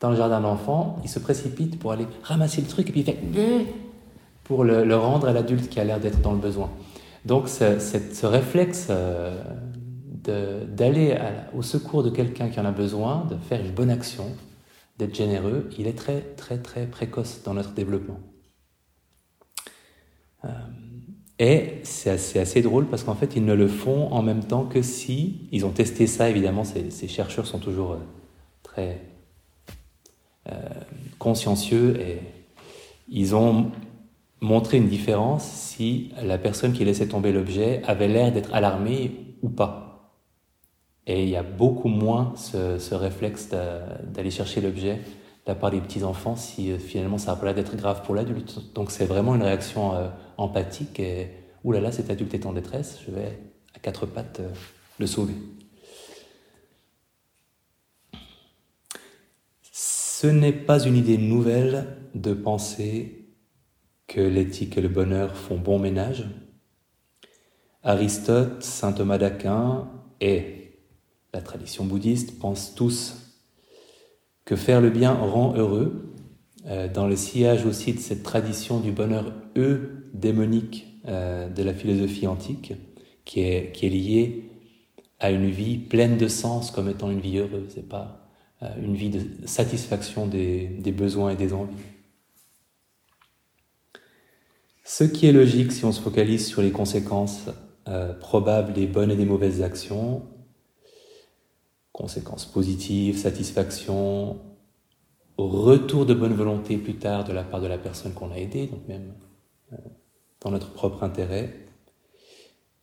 dans 0.00 0.10
le 0.10 0.16
jardin 0.16 0.40
d'enfant, 0.40 0.98
il 1.02 1.08
se 1.08 1.18
précipite 1.18 1.78
pour 1.78 1.92
aller 1.92 2.06
ramasser 2.22 2.60
le 2.60 2.66
truc, 2.66 2.88
et 2.88 2.92
puis 2.92 3.00
il 3.00 3.04
fait, 3.04 3.18
pour 4.44 4.64
le, 4.64 4.96
rendre 4.96 5.28
à 5.28 5.32
l'adulte 5.32 5.68
qui 5.68 5.80
a 5.80 5.84
l'air 5.84 6.00
d'être 6.00 6.20
dans 6.20 6.32
le 6.32 6.38
besoin. 6.38 6.70
Donc 7.24 7.48
ce, 7.48 7.78
ce 7.78 8.26
réflexe 8.26 8.88
euh, 8.90 9.42
d'aller 10.24 11.16
au 11.54 11.62
secours 11.62 12.02
de 12.02 12.10
quelqu'un 12.10 12.48
qui 12.48 12.60
en 12.60 12.64
a 12.64 12.72
besoin, 12.72 13.24
de 13.30 13.36
faire 13.36 13.60
une 13.60 13.72
bonne 13.72 13.90
action, 13.90 14.26
d'être 14.98 15.14
généreux, 15.14 15.68
il 15.78 15.86
est 15.86 15.96
très 15.96 16.20
très 16.20 16.58
très 16.58 16.86
précoce 16.86 17.42
dans 17.44 17.54
notre 17.54 17.72
développement. 17.72 18.20
Euh, 20.44 20.48
et 21.42 21.80
c'est 21.82 22.38
assez, 22.38 22.62
drôle 22.62 22.86
parce 22.86 23.02
qu'en 23.02 23.16
fait, 23.16 23.34
ils 23.34 23.44
ne 23.44 23.52
le 23.52 23.66
font 23.66 24.12
en 24.12 24.22
même 24.22 24.44
temps 24.44 24.64
que 24.64 24.80
si, 24.80 25.48
ils 25.50 25.66
ont 25.66 25.70
testé 25.70 26.06
ça, 26.06 26.30
évidemment, 26.30 26.62
ces, 26.62 27.08
chercheurs 27.08 27.48
sont 27.48 27.58
toujours 27.58 27.94
euh, 27.94 27.98
très 28.62 29.00
euh, 30.48 30.52
consciencieux 31.18 32.00
et 32.00 32.20
ils 33.08 33.34
ont 33.34 33.72
montré 34.40 34.76
une 34.76 34.86
différence 34.86 35.42
si 35.42 36.12
la 36.22 36.38
personne 36.38 36.74
qui 36.74 36.84
laissait 36.84 37.08
tomber 37.08 37.32
l'objet 37.32 37.82
avait 37.88 38.06
l'air 38.06 38.30
d'être 38.30 38.54
alarmée 38.54 39.10
ou 39.42 39.48
pas. 39.48 40.12
Et 41.08 41.24
il 41.24 41.28
y 41.28 41.36
a 41.36 41.42
beaucoup 41.42 41.88
moins 41.88 42.34
ce, 42.36 42.94
réflexe 42.94 43.48
d'aller 43.48 44.30
chercher 44.30 44.60
l'objet 44.60 45.00
la 45.46 45.54
part 45.54 45.70
des 45.70 45.80
petits-enfants 45.80 46.36
si 46.36 46.70
euh, 46.70 46.78
finalement 46.78 47.18
ça 47.18 47.32
a 47.32 47.36
pas 47.36 47.46
l'air 47.46 47.54
d'être 47.54 47.76
grave 47.76 48.02
pour 48.04 48.14
l'adulte. 48.14 48.72
Donc 48.74 48.90
c'est 48.90 49.06
vraiment 49.06 49.34
une 49.34 49.42
réaction 49.42 49.94
euh, 49.94 50.08
empathique 50.36 51.00
et 51.00 51.30
«Ouh 51.64 51.72
là 51.72 51.80
là, 51.80 51.92
cet 51.92 52.10
adulte 52.10 52.34
est 52.34 52.46
en 52.46 52.52
détresse, 52.52 53.00
je 53.06 53.12
vais 53.12 53.38
à 53.74 53.78
quatre 53.78 54.06
pattes 54.06 54.40
euh, 54.40 54.50
le 54.98 55.06
sauver». 55.06 55.34
Ce 59.72 60.26
n'est 60.28 60.52
pas 60.52 60.84
une 60.84 60.96
idée 60.96 61.18
nouvelle 61.18 61.96
de 62.14 62.32
penser 62.32 63.26
que 64.06 64.20
l'éthique 64.20 64.78
et 64.78 64.80
le 64.80 64.88
bonheur 64.88 65.34
font 65.36 65.58
bon 65.58 65.80
ménage. 65.80 66.26
Aristote, 67.82 68.62
saint 68.62 68.92
Thomas 68.92 69.18
d'Aquin 69.18 69.90
et 70.20 70.78
la 71.34 71.42
tradition 71.42 71.84
bouddhiste 71.84 72.38
pense 72.38 72.76
tous 72.76 73.21
que 74.44 74.56
faire 74.56 74.80
le 74.80 74.90
bien 74.90 75.12
rend 75.12 75.54
heureux, 75.54 76.12
euh, 76.66 76.88
dans 76.88 77.08
le 77.08 77.16
sillage 77.16 77.66
aussi 77.66 77.92
de 77.92 77.98
cette 77.98 78.22
tradition 78.22 78.78
du 78.78 78.92
bonheur 78.92 79.32
e 79.56 80.04
démonique 80.14 80.86
euh, 81.08 81.48
de 81.48 81.62
la 81.62 81.74
philosophie 81.74 82.28
antique, 82.28 82.74
qui 83.24 83.40
est, 83.40 83.82
liée 83.82 84.44
à 85.18 85.30
une 85.30 85.50
vie 85.50 85.76
pleine 85.76 86.16
de 86.16 86.28
sens 86.28 86.70
comme 86.70 86.88
étant 86.88 87.10
une 87.10 87.20
vie 87.20 87.38
heureuse, 87.38 87.68
c'est 87.74 87.88
pas 87.88 88.28
euh, 88.62 88.68
une 88.80 88.94
vie 88.94 89.10
de 89.10 89.20
satisfaction 89.46 90.26
des, 90.26 90.66
des 90.66 90.92
besoins 90.92 91.30
et 91.30 91.36
des 91.36 91.52
envies. 91.52 91.74
Ce 94.84 95.02
qui 95.02 95.26
est 95.26 95.32
logique 95.32 95.72
si 95.72 95.84
on 95.84 95.92
se 95.92 96.00
focalise 96.00 96.46
sur 96.46 96.62
les 96.62 96.70
conséquences 96.72 97.46
probables 98.20 98.72
des 98.72 98.86
bonnes 98.86 99.10
et 99.10 99.16
des 99.16 99.24
mauvaises 99.24 99.62
actions, 99.62 100.22
conséquences 101.92 102.46
positives, 102.46 103.18
satisfaction, 103.18 104.40
retour 105.36 106.06
de 106.06 106.14
bonne 106.14 106.34
volonté 106.34 106.76
plus 106.76 106.96
tard 106.96 107.24
de 107.24 107.32
la 107.32 107.44
part 107.44 107.60
de 107.60 107.66
la 107.66 107.78
personne 107.78 108.12
qu'on 108.12 108.30
a 108.30 108.36
aidée, 108.36 108.66
donc 108.66 108.86
même 108.88 109.14
euh, 109.72 109.76
dans 110.40 110.50
notre 110.50 110.72
propre 110.72 111.02
intérêt, 111.02 111.54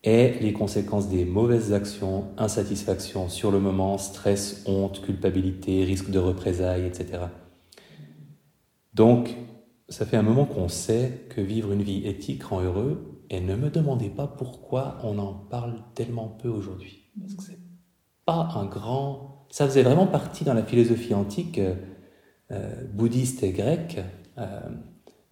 et 0.03 0.39
les 0.39 0.53
conséquences 0.53 1.09
des 1.09 1.25
mauvaises 1.25 1.73
actions, 1.73 2.29
insatisfaction 2.37 3.27
sur 3.27 3.51
le 3.51 3.59
moment, 3.59 3.97
stress, 3.97 4.63
honte, 4.65 5.01
culpabilité, 5.01 5.83
risque 5.83 6.09
de 6.09 6.19
représailles, 6.19 6.85
etc. 6.85 7.23
Donc, 8.93 9.35
ça 9.89 10.05
fait 10.05 10.17
un 10.17 10.21
moment 10.21 10.45
qu'on 10.45 10.69
sait 10.69 11.25
que 11.29 11.41
vivre 11.41 11.73
une 11.73 11.81
vie 11.81 12.07
éthique 12.07 12.43
rend 12.43 12.61
heureux, 12.61 13.19
et 13.29 13.41
ne 13.41 13.55
me 13.55 13.69
demandez 13.69 14.09
pas 14.09 14.27
pourquoi 14.27 14.97
on 15.03 15.19
en 15.19 15.33
parle 15.33 15.83
tellement 15.93 16.27
peu 16.27 16.49
aujourd'hui. 16.49 17.11
Un 18.29 18.65
grand... 18.65 19.47
Ça 19.51 19.65
faisait 19.65 19.83
vraiment 19.83 20.07
partie 20.07 20.43
dans 20.43 20.53
la 20.53 20.63
philosophie 20.63 21.13
antique 21.13 21.57
euh, 21.57 21.75
euh, 22.51 22.85
bouddhiste 22.93 23.43
et 23.43 23.51
grecque 23.51 23.99
euh, 24.37 24.59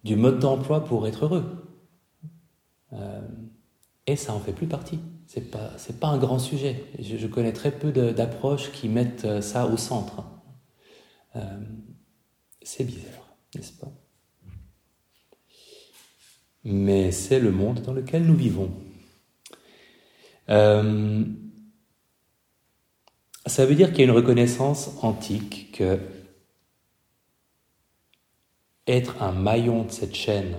du 0.04 0.16
mode 0.16 0.38
d'emploi 0.40 0.84
pour 0.84 1.06
être 1.06 1.24
heureux. 1.24 1.64
et 4.06 4.16
ça 4.16 4.32
en 4.32 4.40
fait 4.40 4.52
plus 4.52 4.66
partie. 4.66 4.98
C'est 5.26 5.50
pas, 5.50 5.72
c'est 5.76 6.00
pas 6.00 6.08
un 6.08 6.18
grand 6.18 6.38
sujet. 6.38 6.86
Je, 6.98 7.26
connais 7.26 7.52
très 7.52 7.70
peu 7.70 7.92
d'approches 7.92 8.72
qui 8.72 8.88
mettent 8.88 9.42
ça 9.42 9.66
au 9.66 9.76
centre. 9.76 10.24
c'est 12.62 12.84
bizarre, 12.84 13.36
n'est-ce 13.54 13.72
pas? 13.72 13.92
Mais 16.64 17.12
c'est 17.12 17.40
le 17.40 17.50
monde 17.50 17.82
dans 17.82 17.92
lequel 17.92 18.24
nous 18.24 18.36
vivons. 18.36 18.70
Ça 23.48 23.64
veut 23.64 23.74
dire 23.74 23.90
qu'il 23.90 24.00
y 24.00 24.02
a 24.02 24.04
une 24.04 24.16
reconnaissance 24.16 24.90
antique 25.02 25.72
que 25.72 25.98
être 28.86 29.22
un 29.22 29.32
maillon 29.32 29.84
de 29.84 29.90
cette 29.90 30.14
chaîne 30.14 30.56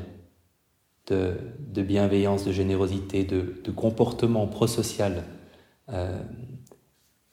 de, 1.08 1.82
bienveillance, 1.82 2.46
de 2.46 2.52
générosité, 2.52 3.24
de, 3.24 3.72
comportement 3.72 4.48
prosocial 4.48 5.24
euh, 5.90 6.22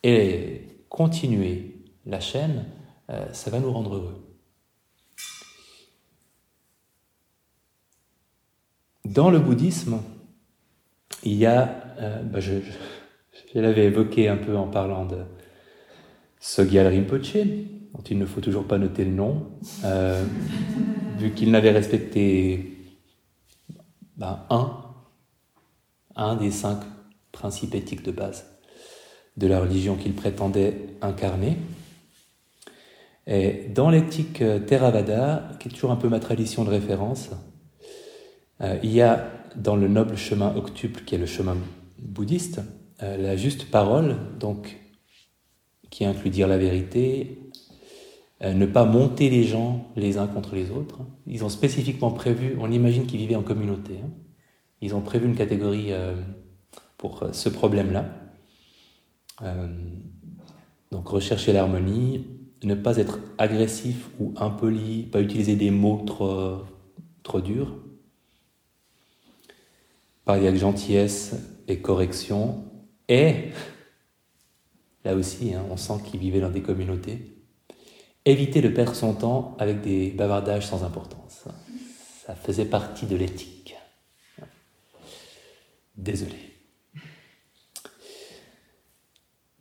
et 0.02 0.84
continuer 0.88 1.84
la 2.06 2.20
chaîne, 2.20 2.66
euh, 3.10 3.26
ça 3.32 3.50
va 3.50 3.58
nous 3.58 3.72
rendre 3.72 3.96
heureux. 3.96 4.22
Dans 9.04 9.30
le 9.30 9.38
bouddhisme, 9.38 10.00
il 11.22 11.34
y 11.34 11.46
a, 11.46 11.96
euh, 11.98 12.22
bah, 12.22 12.40
je, 12.40 12.60
l'avais 13.54 13.84
évoqué 13.84 14.28
un 14.28 14.36
peu 14.36 14.56
en 14.56 14.68
parlant 14.68 15.06
de 15.06 15.24
Sogyal 16.40 16.86
Rinpoche, 16.88 17.36
dont 17.94 18.02
il 18.10 18.18
ne 18.18 18.26
faut 18.26 18.40
toujours 18.40 18.64
pas 18.64 18.78
noter 18.78 19.04
le 19.04 19.12
nom, 19.12 19.46
euh, 19.84 20.24
vu 21.18 21.32
qu'il 21.32 21.50
n'avait 21.50 21.70
respecté 21.70 22.76
ben, 24.16 24.40
un, 24.50 24.72
un 26.14 26.36
des 26.36 26.50
cinq 26.50 26.78
principes 27.32 27.74
éthiques 27.74 28.02
de 28.02 28.12
base 28.12 28.46
de 29.36 29.46
la 29.46 29.60
religion 29.60 29.96
qu'il 29.96 30.14
prétendait 30.14 30.94
incarner. 31.02 31.56
Et 33.26 33.68
dans 33.74 33.90
l'éthique 33.90 34.42
Theravada, 34.66 35.50
qui 35.58 35.68
est 35.68 35.72
toujours 35.72 35.90
un 35.90 35.96
peu 35.96 36.08
ma 36.08 36.20
tradition 36.20 36.64
de 36.64 36.70
référence, 36.70 37.30
euh, 38.60 38.78
il 38.82 38.92
y 38.92 39.02
a 39.02 39.30
dans 39.56 39.76
le 39.76 39.88
noble 39.88 40.16
chemin 40.16 40.54
octuple, 40.54 41.02
qui 41.04 41.14
est 41.14 41.18
le 41.18 41.26
chemin 41.26 41.56
bouddhiste, 41.98 42.60
euh, 43.02 43.16
la 43.16 43.36
juste 43.36 43.70
parole, 43.70 44.16
donc 44.38 44.76
qui 45.90 46.04
inclut 46.04 46.30
dire 46.30 46.48
la 46.48 46.58
vérité, 46.58 47.38
euh, 48.42 48.52
ne 48.52 48.66
pas 48.66 48.84
monter 48.84 49.30
les 49.30 49.44
gens 49.44 49.90
les 49.96 50.18
uns 50.18 50.26
contre 50.26 50.54
les 50.54 50.70
autres. 50.70 51.00
Ils 51.26 51.44
ont 51.44 51.48
spécifiquement 51.48 52.10
prévu, 52.10 52.56
on 52.60 52.70
imagine 52.70 53.06
qu'ils 53.06 53.18
vivaient 53.18 53.36
en 53.36 53.42
communauté, 53.42 53.94
hein. 54.04 54.10
ils 54.80 54.94
ont 54.94 55.00
prévu 55.00 55.26
une 55.26 55.36
catégorie 55.36 55.92
euh, 55.92 56.14
pour 56.98 57.24
ce 57.32 57.48
problème-là. 57.48 58.06
donc 60.90 61.08
rechercher 61.08 61.52
l'harmonie, 61.52 62.26
ne 62.64 62.74
pas 62.74 62.96
être 62.96 63.20
agressif 63.38 64.08
ou 64.18 64.32
impoli, 64.36 65.02
pas 65.04 65.20
utiliser 65.20 65.56
des 65.56 65.70
mots 65.70 66.02
trop, 66.06 66.62
trop 67.22 67.40
durs, 67.40 67.76
parler 70.24 70.48
avec 70.48 70.60
gentillesse 70.60 71.36
et 71.68 71.80
correction, 71.80 72.64
et 73.08 73.50
là 75.06 75.14
aussi, 75.14 75.54
hein, 75.54 75.64
on 75.70 75.76
sent 75.76 76.02
qu'ils 76.04 76.18
vivaient 76.18 76.40
dans 76.40 76.50
des 76.50 76.62
communautés, 76.62 77.38
éviter 78.24 78.60
de 78.60 78.68
perdre 78.68 78.94
son 78.94 79.14
temps 79.14 79.56
avec 79.60 79.80
des 79.80 80.10
bavardages 80.10 80.66
sans 80.66 80.82
importance. 80.82 81.44
Ça 82.26 82.34
faisait 82.34 82.64
partie 82.64 83.06
de 83.06 83.14
l'éthique. 83.14 83.76
Désolé. 85.96 86.34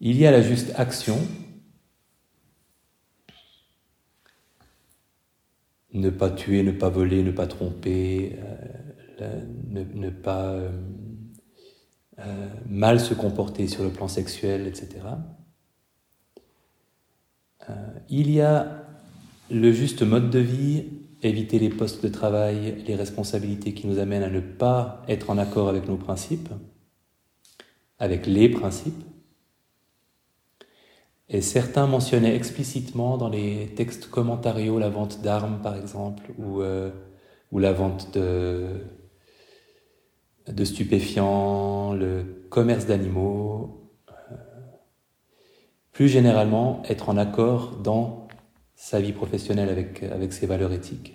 Il 0.01 0.17
y 0.17 0.25
a 0.25 0.31
la 0.31 0.41
juste 0.41 0.73
action. 0.75 1.19
Ne 5.93 6.09
pas 6.09 6.31
tuer, 6.31 6.63
ne 6.63 6.71
pas 6.71 6.89
voler, 6.89 7.21
ne 7.21 7.31
pas 7.31 7.47
tromper, 7.47 8.37
euh, 9.21 9.41
ne, 9.69 10.09
pas 10.09 10.53
euh, 10.53 10.71
euh, 12.19 12.47
mal 12.69 13.01
se 13.01 13.13
comporter 13.13 13.67
sur 13.67 13.83
le 13.83 13.89
plan 13.89 14.07
sexuel, 14.07 14.67
etc. 14.67 14.87
Euh, 17.69 17.73
il 18.09 18.31
y 18.31 18.39
a 18.39 18.83
le 19.51 19.71
juste 19.73 20.01
mode 20.01 20.29
de 20.29 20.39
vie, 20.39 20.85
éviter 21.23 21.59
les 21.59 21.69
postes 21.69 22.01
de 22.01 22.07
travail, 22.07 22.83
les 22.87 22.95
responsabilités 22.95 23.73
qui 23.73 23.87
nous 23.87 23.99
amènent 23.99 24.23
à 24.23 24.29
ne 24.29 24.39
pas 24.39 25.03
être 25.09 25.29
en 25.29 25.37
accord 25.37 25.67
avec 25.67 25.87
nos 25.87 25.97
principes, 25.97 26.49
avec 27.99 28.27
les 28.27 28.47
principes. 28.47 29.03
Et 31.27 31.41
certains 31.41 31.87
mentionnaient 31.87 32.35
explicitement 32.35 33.17
dans 33.17 33.29
les 33.29 33.73
textes 33.75 34.09
commentariaux 34.09 34.79
la 34.79 34.89
vente 34.89 35.21
d'armes, 35.21 35.59
par 35.61 35.75
exemple, 35.75 36.31
ou, 36.37 36.61
euh, 36.61 36.91
ou 37.51 37.59
la 37.59 37.73
vente 37.73 38.13
de, 38.13 38.79
de 40.47 40.65
stupéfiants, 40.65 41.93
le 41.93 42.45
commerce 42.49 42.85
d'animaux, 42.85 43.91
euh, 44.09 44.35
plus 45.91 46.07
généralement 46.07 46.83
être 46.87 47.09
en 47.09 47.17
accord 47.17 47.77
dans 47.77 48.27
sa 48.75 48.99
vie 48.99 49.13
professionnelle 49.13 49.69
avec, 49.69 50.03
avec 50.03 50.33
ses 50.33 50.45
valeurs 50.45 50.73
éthiques. 50.73 51.13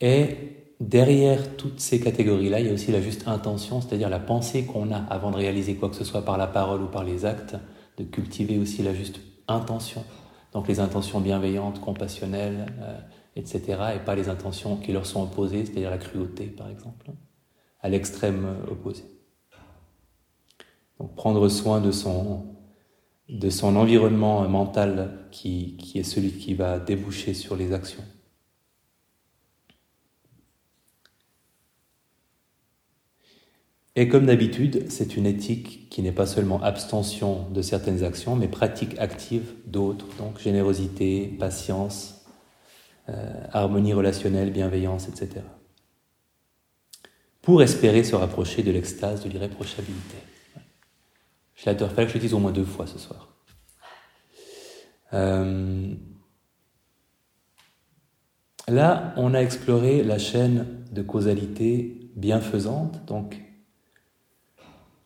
Et 0.00 0.36
derrière 0.80 1.56
toutes 1.56 1.80
ces 1.80 2.00
catégories-là, 2.00 2.60
il 2.60 2.66
y 2.66 2.68
a 2.68 2.72
aussi 2.72 2.92
la 2.92 3.00
juste 3.00 3.26
intention, 3.26 3.80
c'est-à-dire 3.80 4.10
la 4.10 4.20
pensée 4.20 4.64
qu'on 4.64 4.92
a 4.92 4.98
avant 4.98 5.30
de 5.30 5.36
réaliser 5.36 5.76
quoi 5.76 5.88
que 5.88 5.96
ce 5.96 6.04
soit 6.04 6.24
par 6.24 6.36
la 6.36 6.46
parole 6.46 6.82
ou 6.82 6.88
par 6.88 7.04
les 7.04 7.24
actes, 7.24 7.56
de 7.96 8.04
cultiver 8.04 8.58
aussi 8.58 8.82
la 8.82 8.92
juste 8.92 9.20
intention. 9.48 10.04
Donc 10.52 10.68
les 10.68 10.80
intentions 10.80 11.20
bienveillantes, 11.20 11.80
compassionnelles, 11.80 12.66
euh, 12.80 12.98
etc., 13.36 13.60
et 13.94 13.98
pas 13.98 14.16
les 14.16 14.28
intentions 14.28 14.76
qui 14.76 14.92
leur 14.92 15.06
sont 15.06 15.22
opposées, 15.22 15.64
c'est-à-dire 15.64 15.90
la 15.90 15.98
cruauté, 15.98 16.46
par 16.46 16.68
exemple, 16.68 17.10
à 17.80 17.88
l'extrême 17.88 18.56
opposé. 18.70 19.04
Donc 20.98 21.14
prendre 21.14 21.48
soin 21.48 21.80
de 21.80 21.90
son, 21.90 22.56
environnement 23.62 24.48
mental 24.48 25.26
qui, 25.30 25.76
qui 25.76 25.98
est 25.98 26.02
celui 26.02 26.32
qui 26.32 26.54
va 26.54 26.78
déboucher 26.78 27.34
sur 27.34 27.54
les 27.54 27.72
actions. 27.72 28.04
Et 33.98 34.08
comme 34.08 34.26
d'habitude, 34.26 34.90
c'est 34.90 35.16
une 35.16 35.24
éthique 35.24 35.88
qui 35.88 36.02
n'est 36.02 36.12
pas 36.12 36.26
seulement 36.26 36.62
abstention 36.62 37.48
de 37.50 37.62
certaines 37.62 38.04
actions, 38.04 38.36
mais 38.36 38.46
pratique 38.46 38.98
active 38.98 39.54
d'autres, 39.66 40.06
donc 40.18 40.38
générosité, 40.38 41.34
patience, 41.38 42.15
harmonie 43.52 43.92
relationnelle, 43.92 44.50
bienveillance, 44.50 45.08
etc. 45.08 45.44
Pour 47.42 47.62
espérer 47.62 48.02
se 48.02 48.16
rapprocher 48.16 48.62
de 48.62 48.72
l'extase 48.72 49.22
de 49.22 49.28
l'irréprochabilité. 49.30 50.16
Je 51.54 51.70
il 51.70 51.76
fallait 51.76 52.06
que 52.06 52.08
je 52.08 52.14
le 52.14 52.20
dise 52.20 52.34
au 52.34 52.38
moins 52.38 52.52
deux 52.52 52.64
fois 52.64 52.86
ce 52.86 52.98
soir. 52.98 53.28
Euh, 55.12 55.94
là, 58.68 59.14
on 59.16 59.34
a 59.34 59.40
exploré 59.40 60.02
la 60.02 60.18
chaîne 60.18 60.84
de 60.92 61.02
causalité 61.02 62.10
bienfaisante, 62.14 63.04
donc 63.06 63.40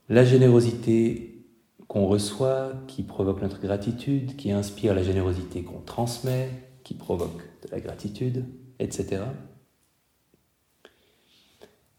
la 0.08 0.24
générosité 0.24 1.44
qu'on 1.86 2.06
reçoit, 2.06 2.72
qui 2.86 3.02
provoque 3.02 3.42
notre 3.42 3.60
gratitude, 3.60 4.36
qui 4.36 4.52
inspire 4.52 4.94
la 4.94 5.02
générosité 5.02 5.62
qu'on 5.62 5.80
transmet, 5.80 6.50
qui 6.82 6.94
provoque 6.94 7.42
de 7.62 7.70
la 7.70 7.80
gratitude, 7.80 8.44
etc. 8.78 9.22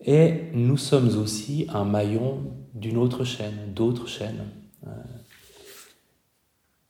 Et 0.04 0.46
nous 0.54 0.78
sommes 0.78 1.16
aussi 1.18 1.68
un 1.70 1.86
maillon 1.86 2.54
d'une 2.74 2.98
autre 2.98 3.24
chaîne, 3.24 3.74
d'autres 3.74 4.08
chaînes, 4.08 4.46
euh, 4.88 4.90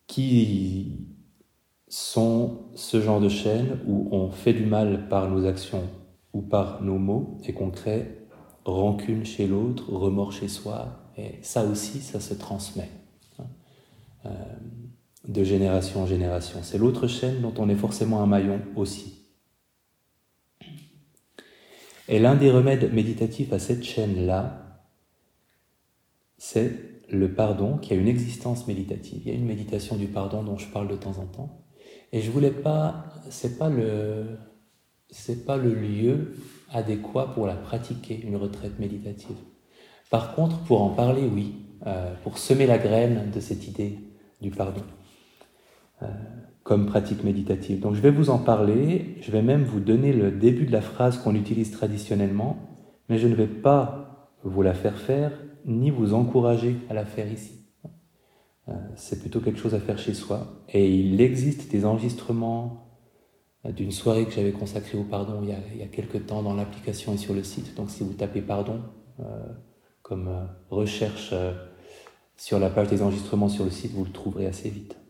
qui 0.08 1.08
sont 1.88 2.70
ce 2.76 3.02
genre 3.02 3.20
de 3.20 3.28
chaînes 3.28 3.80
où 3.86 4.08
on 4.12 4.32
fait 4.32 4.54
du 4.54 4.66
mal 4.66 5.10
par 5.10 5.30
nos 5.30 5.46
actions 5.46 5.90
ou 6.34 6.42
par 6.42 6.82
nos 6.82 6.98
mots 6.98 7.38
et 7.46 7.54
qu'on 7.54 7.70
crée 7.70 8.22
rancune 8.64 9.26
chez 9.26 9.48
l'autre, 9.48 9.92
remords 9.92 10.32
chez 10.32 10.48
soi, 10.48 11.02
et 11.18 11.40
ça 11.42 11.66
aussi, 11.66 12.00
ça 12.00 12.20
se 12.20 12.34
transmet. 12.34 12.90
Hein. 13.40 13.44
Euh, 14.26 14.30
de 15.28 15.44
génération 15.44 16.02
en 16.02 16.06
génération. 16.08 16.60
C'est 16.64 16.78
l'autre 16.78 17.08
chaîne 17.08 17.42
dont 17.42 17.54
on 17.58 17.70
est 17.70 17.76
forcément 17.76 18.22
un 18.22 18.28
maillon 18.28 18.62
aussi. 18.76 19.22
Et 22.08 22.20
l'un 22.20 22.36
des 22.36 22.52
remèdes 22.52 22.94
méditatifs 22.94 23.54
à 23.54 23.60
cette 23.60 23.84
chaîne-là, 23.84 24.82
c'est 26.38 26.72
le 27.10 27.34
pardon 27.34 27.78
qui 27.78 27.94
a 27.94 27.96
une 27.96 28.08
existence 28.08 28.68
méditative. 28.68 29.22
Il 29.26 29.32
y 29.32 29.32
a 29.32 29.38
une 29.38 29.46
méditation 29.46 29.96
du 29.96 30.08
pardon 30.08 30.44
dont 30.44 30.58
je 30.58 30.68
parle 30.68 30.88
de 30.88 30.96
temps 30.96 31.20
en 31.20 31.26
temps. 31.26 31.66
Et 32.12 32.22
je 32.22 32.32
voulais 32.32 32.52
pas, 32.52 33.06
c'est 33.30 33.58
pas 33.58 33.70
le, 33.70 34.38
pas 35.46 35.58
le 35.58 35.74
lieu 35.74 36.36
adéquat 36.70 37.28
pour 37.34 37.46
la 37.46 37.56
pratiquer, 37.56 38.20
une 38.22 38.36
retraite 38.36 38.80
méditative. 38.80 39.38
Par 40.10 40.36
contre, 40.36 40.60
pour 40.64 40.82
en 40.82 40.90
parler, 40.90 41.24
oui, 41.24 41.56
euh, 41.88 42.14
pour 42.24 42.38
semer 42.38 42.66
la 42.66 42.78
graine 42.78 43.32
de 43.34 43.40
cette 43.40 43.68
idée 43.68 44.00
du 44.42 44.52
pardon. 44.52 44.84
Euh, 46.04 46.08
comme 46.64 46.86
pratique 46.86 47.24
méditative. 47.24 47.80
Donc 47.80 47.96
je 47.96 48.02
vais 48.02 48.12
vous 48.12 48.30
en 48.30 48.38
parler, 48.38 49.18
je 49.22 49.32
vais 49.32 49.42
même 49.42 49.64
vous 49.64 49.80
donner 49.80 50.14
le 50.14 50.30
début 50.30 50.68
de 50.68 50.72
la 50.72 50.82
phrase 50.82 51.18
qu'on 51.18 51.34
utilise 51.34 51.72
traditionnellement, 51.72 52.56
mais 53.10 53.18
je 53.18 53.28
ne 53.28 53.34
vais 53.34 53.48
pas 53.48 54.30
vous 54.44 54.62
la 54.62 54.76
faire 54.76 54.96
faire, 54.96 55.32
ni 55.66 55.90
vous 55.90 56.14
encourager 56.14 56.78
à 56.88 56.94
la 56.94 57.04
faire 57.04 57.32
ici. 57.32 57.66
Euh, 58.70 58.74
c'est 58.96 59.22
plutôt 59.22 59.40
quelque 59.40 59.58
chose 59.58 59.74
à 59.74 59.80
faire 59.80 59.98
chez 59.98 60.14
soi. 60.14 60.64
Et 60.70 60.88
il 60.88 61.20
existe 61.20 61.72
des 61.72 61.84
enregistrements 61.84 63.00
d'une 63.66 63.92
soirée 63.92 64.26
que 64.26 64.32
j'avais 64.32 64.52
consacrée 64.52 65.00
au 65.00 65.04
pardon 65.04 65.40
il 65.42 65.50
y, 65.50 65.54
a, 65.54 65.58
il 65.76 65.90
quelques 65.90 66.28
temps 66.28 66.44
dans 66.44 66.54
l'application 66.54 67.14
et 67.16 67.18
sur 67.18 67.34
le 67.34 67.44
site. 67.44 67.76
Donc 67.76 67.90
si 67.90 68.04
vous 68.04 68.14
tapez 68.14 68.42
pardon 68.42 68.82
comme 70.04 70.48
recherche 70.70 71.34
sur 72.38 72.60
la 72.60 72.70
page 72.70 72.88
des 72.88 73.02
enregistrements 73.02 73.50
sur 73.50 73.66
le 73.66 73.72
site, 73.72 73.94
vous 73.94 74.06
le 74.06 74.12
trouverez 74.12 74.46
assez 74.46 74.70
vite. 74.70 75.01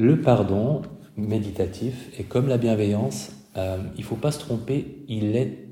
Le 0.00 0.20
pardon 0.20 0.82
méditatif 1.16 2.08
est 2.16 2.22
comme 2.22 2.46
la 2.46 2.56
bienveillance, 2.56 3.32
euh, 3.56 3.78
il 3.96 4.02
ne 4.02 4.04
faut 4.04 4.14
pas 4.14 4.30
se 4.30 4.38
tromper, 4.38 5.02
il 5.08 5.34
est 5.34 5.66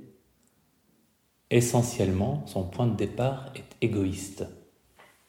essentiellement, 1.50 2.42
son 2.46 2.64
point 2.64 2.88
de 2.88 2.96
départ 2.96 3.52
est 3.54 3.86
égoïste, 3.86 4.44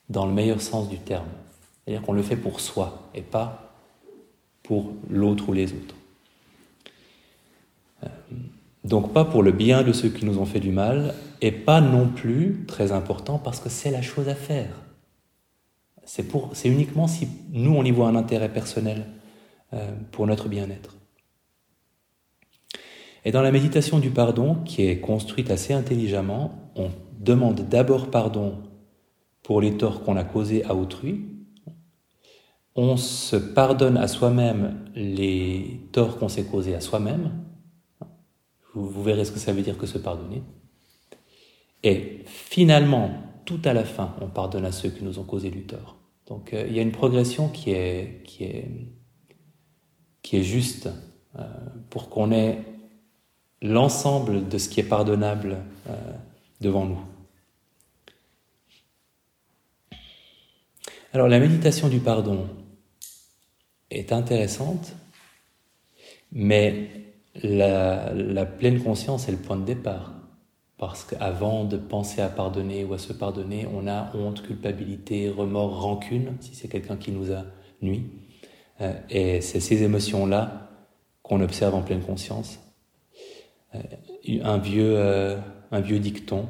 dans 0.08 0.26
le 0.26 0.32
meilleur 0.32 0.60
sens 0.60 0.88
du 0.88 0.98
terme. 0.98 1.28
C'est-à-dire 1.84 2.04
qu'on 2.04 2.12
le 2.12 2.24
fait 2.24 2.36
pour 2.36 2.58
soi 2.58 3.08
et 3.14 3.22
pas 3.22 3.72
pour 4.64 4.92
l'autre 5.08 5.48
ou 5.48 5.52
les 5.52 5.72
autres. 5.72 5.94
Euh, 8.02 8.08
donc 8.82 9.12
pas 9.12 9.24
pour 9.24 9.44
le 9.44 9.52
bien 9.52 9.84
de 9.84 9.92
ceux 9.92 10.08
qui 10.08 10.24
nous 10.24 10.38
ont 10.38 10.46
fait 10.46 10.58
du 10.58 10.72
mal, 10.72 11.14
et 11.40 11.52
pas 11.52 11.80
non 11.80 12.08
plus, 12.08 12.64
très 12.66 12.90
important, 12.90 13.38
parce 13.38 13.60
que 13.60 13.68
c'est 13.68 13.92
la 13.92 14.02
chose 14.02 14.28
à 14.28 14.34
faire. 14.34 14.70
C'est, 16.08 16.68
uniquement 16.68 17.06
si 17.06 17.28
nous, 17.50 17.74
on 17.74 17.84
y 17.84 17.90
voit 17.90 18.08
un 18.08 18.16
intérêt 18.16 18.50
personnel 18.50 19.04
euh, 19.74 19.92
pour 20.10 20.26
notre 20.26 20.48
bien-être. 20.48 20.96
Et 23.26 23.30
dans 23.30 23.42
la 23.42 23.52
méditation 23.52 23.98
du 23.98 24.08
pardon, 24.08 24.54
qui 24.64 24.86
est 24.86 25.00
construite 25.00 25.50
assez 25.50 25.74
intelligemment, 25.74 26.72
on 26.76 26.88
demande 27.20 27.68
d'abord 27.68 28.10
pardon 28.10 28.62
pour 29.42 29.60
les 29.60 29.76
torts 29.76 30.02
qu'on 30.02 30.16
a 30.16 30.24
causés 30.24 30.64
à 30.64 30.74
autrui. 30.74 31.26
On 32.74 32.96
se 32.96 33.36
pardonne 33.36 33.98
à 33.98 34.08
soi-même 34.08 34.90
les 34.94 35.90
torts 35.92 36.16
qu'on 36.16 36.30
s'est 36.30 36.46
causés 36.46 36.74
à 36.74 36.80
soi-même. 36.80 37.32
Vous, 38.72 39.02
verrez 39.02 39.26
ce 39.26 39.32
que 39.32 39.38
ça 39.38 39.52
veut 39.52 39.62
dire 39.62 39.76
que 39.76 39.86
se 39.86 39.98
pardonner. 39.98 40.42
Et 41.82 42.22
finalement, 42.24 43.10
tout 43.44 43.60
à 43.66 43.74
la 43.74 43.84
fin, 43.84 44.14
on 44.22 44.28
pardonne 44.28 44.64
à 44.64 44.72
ceux 44.72 44.88
qui 44.88 45.04
nous 45.04 45.18
ont 45.18 45.24
causé 45.24 45.50
du 45.50 45.66
tort. 45.66 45.97
Donc 46.28 46.52
euh, 46.52 46.66
il 46.68 46.76
y 46.76 46.78
a 46.78 46.82
une 46.82 46.92
progression 46.92 47.48
qui 47.48 47.70
est, 47.72 48.24
juste 50.30 50.90
euh, 51.38 51.42
pour 51.90 52.10
qu'on 52.10 52.30
ait 52.32 52.58
l'ensemble 53.62 54.48
de 54.48 54.58
ce 54.58 54.68
qui 54.68 54.80
est 54.80 54.84
pardonnable 54.84 55.58
euh, 55.88 55.96
devant 56.60 56.84
nous. 56.84 57.00
Alors 61.14 61.28
la 61.28 61.40
méditation 61.40 61.88
du 61.88 61.98
pardon 61.98 62.46
est 63.90 64.12
intéressante, 64.12 64.92
mais 66.30 66.90
la 67.42 68.44
pleine 68.44 68.82
conscience 68.82 69.28
est 69.28 69.32
le 69.32 69.38
point 69.38 69.56
de 69.56 69.64
départ. 69.64 70.17
Parce 70.78 71.04
qu'avant 71.04 71.64
de 71.64 71.76
penser 71.76 72.20
à 72.20 72.28
pardonner 72.28 72.84
ou 72.84 72.94
à 72.94 72.98
se 72.98 73.12
pardonner, 73.12 73.66
on 73.74 73.88
a 73.88 74.14
honte, 74.16 74.42
culpabilité, 74.42 75.28
remords, 75.28 75.80
rancune, 75.80 76.36
si 76.40 76.54
c'est 76.54 76.68
quelqu'un 76.68 76.96
qui 76.96 77.10
nous 77.10 77.32
a 77.32 77.44
nuit. 77.82 78.06
Euh, 78.80 78.94
et 79.10 79.40
c'est 79.40 79.58
ces 79.58 79.82
émotions-là 79.82 80.70
qu'on 81.22 81.40
observe 81.40 81.74
en 81.74 81.82
pleine 81.82 82.02
conscience. 82.02 82.60
Euh, 83.74 83.80
un, 84.44 84.58
vieux, 84.58 84.96
euh, 84.96 85.36
un 85.72 85.80
vieux 85.80 85.98
dicton, 85.98 86.48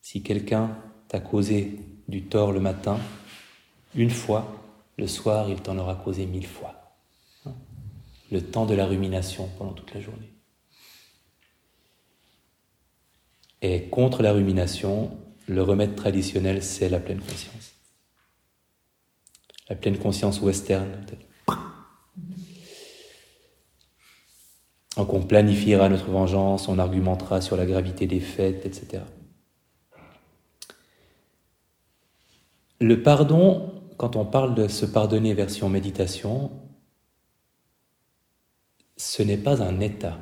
si 0.00 0.22
quelqu'un 0.22 0.74
t'a 1.08 1.20
causé 1.20 1.78
du 2.08 2.22
tort 2.24 2.52
le 2.52 2.60
matin, 2.60 2.98
une 3.94 4.10
fois, 4.10 4.50
le 4.96 5.06
soir, 5.06 5.50
il 5.50 5.60
t'en 5.60 5.76
aura 5.76 5.94
causé 5.94 6.24
mille 6.24 6.46
fois. 6.46 6.74
Le 8.32 8.40
temps 8.40 8.64
de 8.64 8.74
la 8.74 8.86
rumination 8.86 9.48
pendant 9.58 9.72
toute 9.72 9.92
la 9.94 10.00
journée. 10.00 10.35
Et 13.68 13.88
contre 13.88 14.22
la 14.22 14.32
rumination, 14.32 15.10
le 15.48 15.60
remède 15.60 15.96
traditionnel, 15.96 16.62
c'est 16.62 16.88
la 16.88 17.00
pleine 17.00 17.18
conscience. 17.18 17.72
La 19.68 19.74
pleine 19.74 19.98
conscience 19.98 20.40
western. 20.40 21.04
Donc 24.96 25.12
on 25.12 25.20
planifiera 25.20 25.88
notre 25.88 26.08
vengeance, 26.08 26.68
on 26.68 26.78
argumentera 26.78 27.40
sur 27.40 27.56
la 27.56 27.66
gravité 27.66 28.06
des 28.06 28.20
faits, 28.20 28.64
etc. 28.64 29.02
Le 32.78 33.02
pardon, 33.02 33.82
quand 33.96 34.14
on 34.14 34.24
parle 34.24 34.54
de 34.54 34.68
se 34.68 34.86
pardonner 34.86 35.34
version 35.34 35.68
méditation, 35.68 36.52
ce 38.96 39.24
n'est 39.24 39.36
pas 39.36 39.60
un 39.60 39.80
état. 39.80 40.18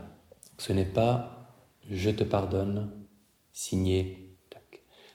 Ce 0.57 0.73
n'est 0.73 0.87
pas 0.87 1.31
je 1.91 2.09
te 2.09 2.25
pardonne, 2.25 3.04
signé. 3.55 4.29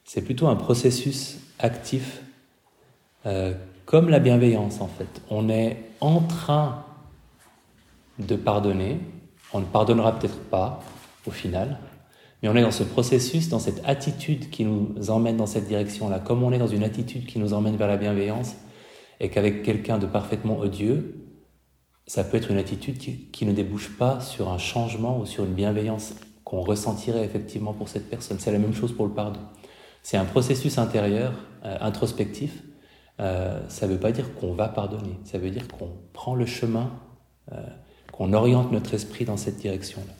C'est 0.05 0.23
plutôt 0.23 0.47
un 0.47 0.55
processus 0.55 1.37
actif, 1.59 2.23
euh, 3.27 3.53
comme 3.85 4.09
la 4.09 4.17
bienveillance 4.17 4.81
en 4.81 4.87
fait. 4.87 5.21
On 5.29 5.49
est 5.49 5.77
en 6.01 6.21
train 6.21 6.83
de 8.17 8.35
pardonner, 8.35 8.97
on 9.53 9.59
ne 9.59 9.65
pardonnera 9.65 10.17
peut-être 10.17 10.39
pas 10.39 10.81
au 11.27 11.31
final, 11.31 11.77
mais 12.41 12.49
on 12.49 12.55
est 12.55 12.63
dans 12.63 12.71
ce 12.71 12.83
processus, 12.83 13.49
dans 13.49 13.59
cette 13.59 13.81
attitude 13.85 14.49
qui 14.49 14.65
nous 14.65 15.11
emmène 15.11 15.37
dans 15.37 15.45
cette 15.45 15.67
direction-là, 15.67 16.19
comme 16.19 16.41
on 16.41 16.51
est 16.51 16.57
dans 16.57 16.67
une 16.67 16.83
attitude 16.83 17.27
qui 17.27 17.37
nous 17.37 17.53
emmène 17.53 17.75
vers 17.75 17.87
la 17.87 17.97
bienveillance, 17.97 18.55
et 19.19 19.29
qu'avec 19.29 19.61
quelqu'un 19.63 19.97
de 19.97 20.07
parfaitement 20.07 20.57
odieux, 20.57 21.19
ça 22.07 22.23
peut 22.23 22.37
être 22.37 22.49
une 22.49 22.57
attitude 22.57 22.97
qui, 22.97 23.45
ne 23.45 23.51
débouche 23.51 23.95
pas 23.97 24.21
sur 24.21 24.49
un 24.49 24.57
changement 24.57 25.19
ou 25.19 25.27
sur 25.27 25.43
une 25.43 25.53
bienveillance 25.53 26.15
qu'on 26.49 26.61
ressentirait 26.61 27.23
effectivement 27.23 27.73
pour 27.73 27.89
cette 27.89 28.09
personne. 28.09 28.39
C'est 28.39 28.51
la 28.51 28.57
même 28.57 28.73
chose 28.73 28.91
pour 28.91 29.05
le 29.05 29.13
pardon. 29.13 29.39
C'est 30.01 30.17
un 30.17 30.25
processus 30.25 30.79
intérieur, 30.79 31.33
euh, 31.63 31.77
introspectif. 31.79 32.63
Euh, 33.19 33.61
ça 33.69 33.85
ne 33.85 33.93
veut 33.93 33.99
pas 33.99 34.11
dire 34.11 34.33
qu'on 34.33 34.53
va 34.53 34.67
pardonner, 34.67 35.19
ça 35.25 35.37
veut 35.37 35.51
dire 35.51 35.67
qu'on 35.67 35.91
prend 36.11 36.33
le 36.33 36.47
chemin, 36.47 36.91
euh, 37.51 37.61
qu'on 38.11 38.33
oriente 38.33 38.71
notre 38.71 38.95
esprit 38.95 39.25
dans 39.25 39.37
cette 39.37 39.57
direction-là. 39.57 40.13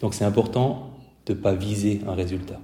Donc 0.00 0.14
c'est 0.14 0.24
important 0.24 0.92
de 1.26 1.32
ne 1.32 1.38
pas 1.38 1.54
viser 1.54 2.02
un 2.06 2.14
résultat. 2.14 2.60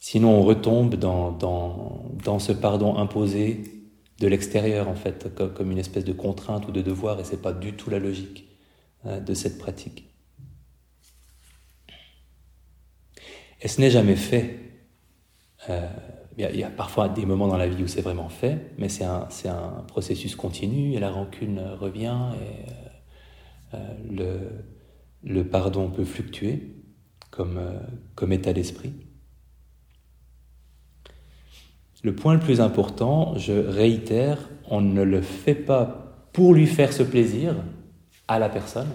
Sinon 0.00 0.30
on 0.30 0.42
retombe 0.42 0.96
dans, 0.96 1.30
dans, 1.30 2.38
ce 2.40 2.50
pardon 2.50 2.96
imposé 2.96 3.86
de 4.18 4.26
l'extérieur, 4.26 4.88
en 4.88 4.96
fait, 4.96 5.32
comme, 5.36 5.52
comme, 5.52 5.70
une 5.70 5.78
espèce 5.78 6.04
de 6.04 6.12
contrainte 6.12 6.66
ou 6.66 6.72
de 6.72 6.82
devoir, 6.82 7.20
et 7.20 7.24
ce 7.24 7.32
n'est 7.32 7.42
pas 7.42 7.52
du 7.52 7.74
tout 7.74 7.88
la 7.88 8.00
logique. 8.00 8.48
Euh, 9.04 9.18
de 9.18 9.34
cette 9.34 9.58
pratique. 9.58 10.04
Et 13.60 13.66
ce 13.66 13.80
n'est 13.80 13.90
jamais 13.90 14.14
fait. 14.14 14.60
Euh, 15.68 15.88
il 16.38 16.56
y, 16.56 16.62
a 16.62 16.70
parfois 16.70 17.08
des 17.08 17.26
moments 17.26 17.48
dans 17.48 17.56
la 17.56 17.66
vie 17.66 17.82
où 17.82 17.88
c'est 17.88 18.00
vraiment 18.00 18.28
fait, 18.28 18.70
mais 18.78 18.88
c'est 18.88 19.02
un, 19.02 19.26
un, 19.46 19.82
processus 19.88 20.36
continu 20.36 20.92
et 20.92 21.00
la 21.00 21.10
rancune 21.10 21.60
revient 21.80 22.16
et 22.40 23.74
euh, 23.74 23.78
le, 24.08 24.38
le, 25.24 25.44
pardon 25.48 25.90
peut 25.90 26.04
fluctuer 26.04 26.76
comme, 27.32 27.60
comme 28.14 28.32
état 28.32 28.52
d'esprit. 28.52 28.92
Le 32.04 32.14
point 32.14 32.34
le 32.34 32.40
plus 32.40 32.60
important, 32.60 33.36
je 33.36 33.52
réitère, 33.52 34.48
on 34.68 34.80
ne 34.80 35.02
le 35.02 35.22
fait 35.22 35.56
pas 35.56 36.28
pour 36.32 36.54
lui 36.54 36.68
faire 36.68 36.92
ce 36.92 37.02
plaisir, 37.02 37.56
à 38.28 38.38
la 38.38 38.48
personne, 38.48 38.90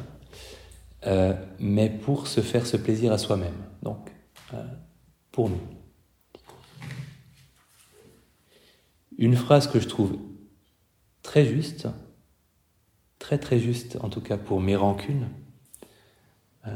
euh, 1.06 1.34
mais 1.60 1.90
pour 1.90 2.28
se 2.28 2.42
faire 2.42 2.66
ce 2.66 2.78
plaisir 2.78 3.12
à 3.12 3.18
soi-même, 3.18 3.54
donc 3.84 4.12
euh, 4.54 4.64
pour 5.32 5.50
nous. 5.50 5.62
Une 9.18 9.36
phrase 9.36 9.68
que 9.68 9.80
je 9.80 9.88
trouve 9.88 10.18
très 11.24 11.46
juste, 11.46 11.88
très 13.20 13.38
très 13.38 13.60
juste 13.60 13.98
en 14.02 14.10
tout 14.10 14.22
cas 14.22 14.38
pour 14.38 14.62
mes 14.62 14.76
rancunes, 14.76 15.30
euh, 16.68 16.72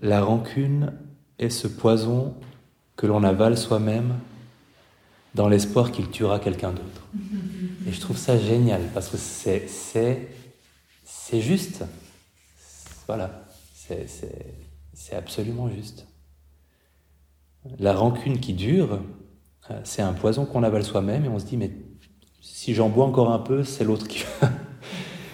la 0.00 0.22
rancune 0.22 0.92
est 1.38 1.50
ce 1.50 1.68
poison 1.68 2.34
que 2.96 3.06
l'on 3.06 3.24
avale 3.24 3.56
soi-même 3.56 4.18
dans 5.34 5.48
l'espoir 5.48 5.92
qu'il 5.92 6.10
tuera 6.10 6.38
quelqu'un 6.38 6.70
d'autre. 6.70 7.06
Et 7.86 7.92
je 7.92 8.00
trouve 8.00 8.16
ça 8.16 8.38
génial 8.38 8.80
parce 8.94 9.08
que 9.08 9.16
c'est 9.16 10.28
c'est 11.28 11.40
juste. 11.40 11.84
Voilà, 13.08 13.44
c'est 13.74 15.16
absolument 15.16 15.68
juste. 15.68 16.06
La 17.80 17.94
rancune 17.94 18.38
qui 18.38 18.52
dure, 18.52 19.00
euh, 19.70 19.80
c'est 19.82 20.02
un 20.02 20.12
poison 20.12 20.46
qu'on 20.46 20.62
avale 20.62 20.84
soi-même 20.84 21.24
et 21.24 21.28
on 21.28 21.40
se 21.40 21.46
dit, 21.46 21.56
mais 21.56 21.72
si 22.40 22.74
j'en 22.74 22.88
bois 22.88 23.06
encore 23.06 23.32
un 23.32 23.40
peu, 23.40 23.64
c'est 23.64 23.82
l'autre 23.82 24.06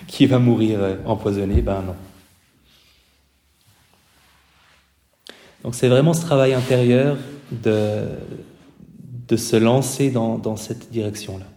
qui, 0.08 0.26
va 0.26 0.38
mourir 0.38 0.78
euh, 0.80 0.96
empoisonné. 1.04 1.60
Ben 1.60 1.82
non. 1.82 1.96
Donc 5.62 5.74
c'est 5.74 5.88
vraiment 5.88 6.14
ce 6.14 6.22
travail 6.22 6.54
intérieur 6.54 7.18
de, 7.50 8.06
se 9.36 9.56
lancer 9.56 10.10
dans, 10.10 10.38
dans 10.38 10.56
cette 10.56 10.90
direction-là. 10.90 11.51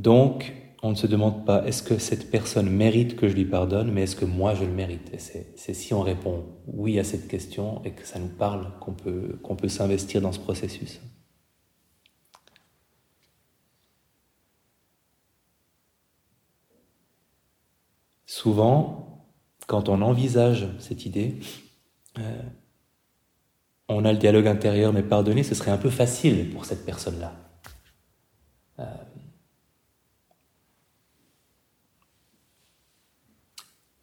Donc, 0.00 0.54
on 0.82 0.90
ne 0.90 0.94
se 0.94 1.06
demande 1.06 1.44
pas 1.44 1.62
est-ce 1.66 1.82
que 1.82 1.98
cette 1.98 2.30
personne 2.30 2.70
mérite 2.70 3.16
que 3.16 3.28
je 3.28 3.34
lui 3.34 3.44
pardonne, 3.44 3.92
mais 3.92 4.04
est-ce 4.04 4.16
que 4.16 4.24
moi 4.24 4.54
je 4.54 4.64
le 4.64 4.70
mérite? 4.70 5.12
Et 5.12 5.18
c'est 5.18 5.74
si 5.74 5.92
on 5.92 6.00
répond 6.00 6.46
oui 6.66 6.98
à 6.98 7.04
cette 7.04 7.28
question 7.28 7.82
et 7.84 7.92
que 7.92 8.06
ça 8.06 8.18
nous 8.18 8.28
parle 8.28 8.72
qu'on 8.80 8.94
peut, 8.94 9.68
s'investir 9.68 10.22
dans 10.22 10.32
ce 10.32 10.38
processus. 10.38 11.02
Souvent, 18.24 19.26
quand 19.66 19.90
on 19.90 20.00
envisage 20.00 20.66
cette 20.78 21.04
idée, 21.04 21.40
euh, 22.18 22.42
on 23.88 24.06
a 24.06 24.12
le 24.12 24.18
dialogue 24.18 24.46
intérieur, 24.46 24.94
mais 24.94 25.02
pardonner, 25.02 25.42
ce 25.42 25.54
serait 25.54 25.72
un 25.72 25.76
peu 25.76 25.90
facile 25.90 26.48
pour 26.48 26.64
cette 26.64 26.86
personne-là. 26.86 27.34
Euh, 28.78 28.84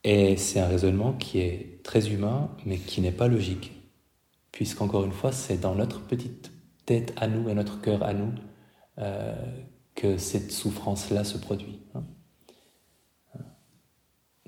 Et 0.09 0.37
c'est 0.37 0.61
un 0.61 0.69
raisonnement 0.69 1.11
qui 1.11 1.39
est 1.39 1.83
très 1.83 2.13
humain, 2.13 2.49
mais 2.65 2.77
qui 2.77 3.01
n'est 3.01 3.11
pas 3.11 3.27
logique. 3.27 3.73
Puisqu'encore 4.53 5.03
une 5.03 5.11
fois, 5.11 5.33
c'est 5.33 5.57
dans 5.57 5.75
notre 5.75 5.99
petite 5.99 6.49
tête 6.85 7.13
à 7.17 7.27
nous 7.27 7.49
et 7.49 7.53
notre 7.53 7.81
cœur 7.81 8.03
à 8.03 8.13
nous 8.13 8.31
euh, 8.99 9.35
que 9.95 10.17
cette 10.17 10.53
souffrance-là 10.53 11.25
se 11.25 11.37
produit. 11.37 11.81
Hein. 11.93 12.05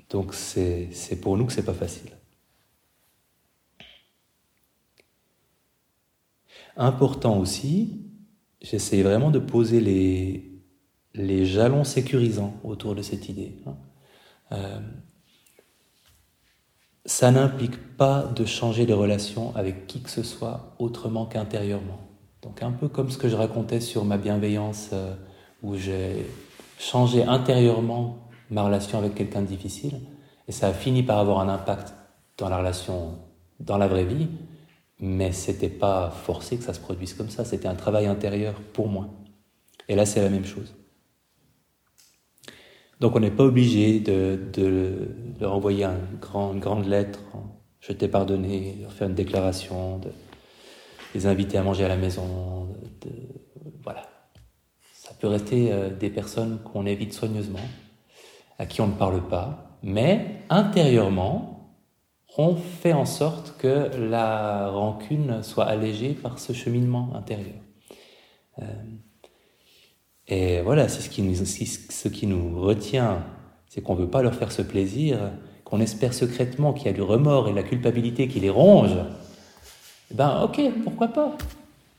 Donc 0.08 0.32
c'est 0.32 0.88
pour 1.20 1.36
nous 1.36 1.44
que 1.44 1.52
c'est 1.52 1.62
pas 1.62 1.74
facile. 1.74 2.10
Important 6.74 7.38
aussi, 7.38 8.06
j'essaie 8.62 9.02
vraiment 9.02 9.30
de 9.30 9.38
poser 9.38 9.82
les, 9.82 10.62
les 11.12 11.44
jalons 11.44 11.84
sécurisants 11.84 12.58
autour 12.64 12.94
de 12.94 13.02
cette 13.02 13.28
idée. 13.28 13.58
Hein. 13.66 13.76
Euh, 14.52 14.80
ça 17.06 17.30
n'implique 17.30 17.96
pas 17.96 18.30
de 18.34 18.44
changer 18.44 18.86
les 18.86 18.92
relations 18.92 19.54
avec 19.56 19.86
qui 19.86 20.02
que 20.02 20.10
ce 20.10 20.22
soit 20.22 20.74
autrement 20.78 21.26
qu'intérieurement. 21.26 22.00
Donc 22.42 22.62
un 22.62 22.72
peu 22.72 22.88
comme 22.88 23.10
ce 23.10 23.18
que 23.18 23.28
je 23.28 23.36
racontais 23.36 23.80
sur 23.80 24.04
ma 24.04 24.16
bienveillance, 24.16 24.90
euh, 24.92 25.14
où 25.62 25.76
j'ai 25.76 26.26
changé 26.78 27.24
intérieurement 27.24 28.18
ma 28.50 28.62
relation 28.62 28.98
avec 28.98 29.14
quelqu'un 29.14 29.42
de 29.42 29.46
difficile, 29.46 30.00
et 30.48 30.52
ça 30.52 30.68
a 30.68 30.72
fini 30.72 31.02
par 31.02 31.18
avoir 31.18 31.40
un 31.40 31.48
impact 31.48 31.94
dans 32.38 32.48
la 32.48 32.58
relation, 32.58 33.18
dans 33.60 33.78
la 33.78 33.86
vraie 33.86 34.04
vie, 34.04 34.28
mais 34.98 35.32
c'était 35.32 35.68
pas 35.68 36.10
forcé 36.10 36.56
que 36.56 36.64
ça 36.64 36.74
se 36.74 36.80
produise 36.80 37.14
comme 37.14 37.30
ça, 37.30 37.44
c'était 37.44 37.68
un 37.68 37.74
travail 37.74 38.06
intérieur 38.06 38.54
pour 38.72 38.88
moi. 38.88 39.08
Et 39.88 39.94
là, 39.94 40.06
c'est 40.06 40.22
la 40.22 40.28
même 40.28 40.44
chose. 40.44 40.74
Donc 43.00 43.16
on 43.16 43.20
n'est 43.20 43.30
pas 43.30 43.44
obligé 43.44 43.98
de, 43.98 44.38
de, 44.52 45.08
leur 45.40 45.54
envoyer 45.54 45.84
une 45.84 46.60
grande 46.60 46.86
lettre, 46.86 47.20
je 47.80 47.92
t'ai 47.92 48.08
pardonné, 48.08 48.86
faire 48.90 49.08
une 49.08 49.14
déclaration, 49.14 49.98
de 49.98 50.10
les 51.14 51.26
inviter 51.26 51.56
à 51.56 51.62
manger 51.62 51.84
à 51.84 51.88
la 51.88 51.96
maison. 51.96 52.68
Voilà. 53.82 54.02
Ça 54.92 55.14
peut 55.18 55.28
rester 55.28 55.72
euh, 55.72 55.88
des 55.90 56.10
personnes 56.10 56.60
qu'on 56.62 56.84
évite 56.84 57.14
soigneusement, 57.14 57.66
à 58.58 58.66
qui 58.66 58.82
on 58.82 58.86
ne 58.86 58.92
parle 58.92 59.26
pas, 59.26 59.78
mais 59.82 60.42
intérieurement, 60.50 61.78
on 62.36 62.54
fait 62.54 62.92
en 62.92 63.06
sorte 63.06 63.56
que 63.58 63.90
la 63.96 64.68
rancune 64.68 65.42
soit 65.42 65.64
allégée 65.64 66.10
par 66.10 66.38
ce 66.38 66.52
cheminement 66.52 67.10
intérieur. 67.14 67.60
Euh, 68.60 68.64
et 70.30 70.60
voilà, 70.62 70.88
c'est 70.88 71.02
ce 71.02 71.10
qui 71.10 71.22
nous, 71.22 71.34
ce 71.34 72.08
qui 72.08 72.26
nous 72.28 72.60
retient, 72.60 73.24
c'est 73.68 73.82
qu'on 73.82 73.96
ne 73.96 74.00
veut 74.00 74.08
pas 74.08 74.22
leur 74.22 74.34
faire 74.34 74.52
ce 74.52 74.62
plaisir, 74.62 75.18
qu'on 75.64 75.80
espère 75.80 76.14
secrètement 76.14 76.72
qu'il 76.72 76.86
y 76.86 76.88
a 76.88 76.92
du 76.92 77.02
remords 77.02 77.48
et 77.48 77.52
la 77.52 77.64
culpabilité 77.64 78.28
qui 78.28 78.38
les 78.38 78.50
ronge. 78.50 78.96
Eh 80.12 80.14
ben 80.14 80.42
ok, 80.44 80.60
pourquoi 80.84 81.08
pas 81.08 81.36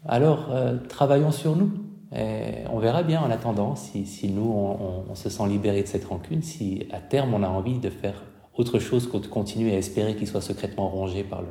Alors 0.07 0.47
euh, 0.51 0.77
travaillons 0.87 1.31
sur 1.31 1.55
nous. 1.57 1.71
Et 2.13 2.65
on 2.69 2.79
verra 2.79 3.03
bien 3.03 3.21
en 3.21 3.31
attendant 3.31 3.77
si, 3.77 4.05
si 4.05 4.29
nous, 4.29 4.51
on, 4.51 5.15
se 5.15 5.29
sent 5.29 5.47
libéré 5.47 5.81
de 5.81 5.87
cette 5.87 6.03
rancune, 6.03 6.43
si 6.43 6.85
à 6.91 6.99
terme 6.99 7.33
on 7.33 7.41
a 7.41 7.47
envie 7.47 7.79
de 7.79 7.89
faire 7.89 8.21
autre 8.57 8.79
chose 8.79 9.09
que 9.09 9.15
de 9.15 9.27
continuer 9.27 9.73
à 9.73 9.77
espérer 9.77 10.17
qu'il 10.17 10.27
soit 10.27 10.41
secrètement 10.41 10.89
rongé 10.89 11.23
par 11.23 11.41
le, 11.41 11.47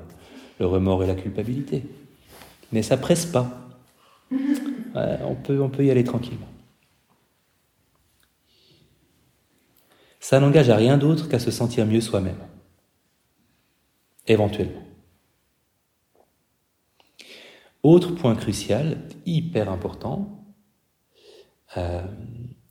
le, 0.58 0.66
remords 0.66 1.02
et 1.02 1.06
la 1.06 1.14
culpabilité. 1.14 1.84
Mais 2.72 2.82
ça 2.82 2.98
presse 2.98 3.24
pas. 3.24 3.50
on, 4.94 5.34
peut, 5.34 5.62
on 5.62 5.70
peut 5.70 5.84
y 5.84 5.90
aller 5.90 6.04
tranquillement. 6.04 6.49
Ça 10.20 10.38
n'engage 10.38 10.68
à 10.68 10.76
rien 10.76 10.98
d'autre 10.98 11.28
qu'à 11.28 11.38
se 11.38 11.50
sentir 11.50 11.86
mieux 11.86 12.02
soi-même. 12.02 12.38
Éventuellement. 14.26 14.82
Autre 17.82 18.14
point 18.14 18.36
crucial, 18.36 18.98
hyper 19.24 19.70
important, 19.70 20.44
euh, 21.78 22.02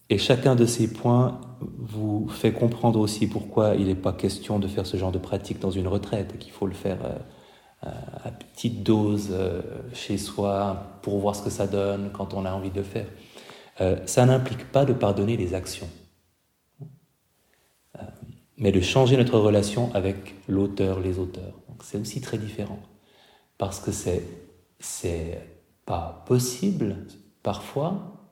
et 0.10 0.20
chacun 0.20 0.56
de 0.56 0.66
ces 0.66 0.94
points 0.94 1.42
vous 1.62 2.28
fait 2.30 2.52
comprendre 2.52 3.00
aussi 3.00 3.28
pourquoi 3.28 3.76
il 3.76 3.88
n'est 3.88 3.96
pas 3.96 4.14
question 4.14 4.60
de 4.60 4.68
faire 4.68 4.86
ce 4.86 4.98
genre 4.98 5.12
de 5.12 5.18
pratique 5.18 5.60
dans 5.60 5.72
une 5.72 5.88
retraite, 5.88 6.38
qu'il 6.38 6.52
faut 6.52 6.68
le 6.68 6.74
faire 6.74 6.98
euh, 7.04 7.88
euh, 7.88 7.90
à 8.24 8.32
petite 8.32 8.84
dose 8.84 9.36
chez 9.94 10.20
soi 10.20 11.00
pour 11.02 11.18
voir 11.20 11.36
ce 11.36 11.42
que 11.42 11.50
ça 11.50 11.66
donne 11.66 12.12
quand 12.14 12.36
on 12.36 12.46
a 12.46 12.52
envie 12.52 12.72
de 12.72 12.78
le 12.78 12.84
faire. 12.84 13.08
ça 14.06 14.26
n'implique 14.26 14.72
pas 14.72 14.86
de 14.86 14.94
pardonner 14.94 15.38
les 15.38 15.54
actions 15.54 15.90
mais 18.60 18.74
de 18.74 18.82
changer 18.82 19.16
notre 19.16 19.40
relation 19.40 19.94
avec 19.96 20.36
l'auteur, 20.48 21.00
les 21.00 21.18
auteurs. 21.18 21.54
C'est 21.82 21.98
aussi 21.98 22.20
très 22.20 22.38
différent. 22.38 22.80
Parce 23.58 23.80
que 23.80 23.92
c'est, 23.92 25.42
pas 25.86 26.24
possible, 26.28 26.98
parfois, 27.42 28.30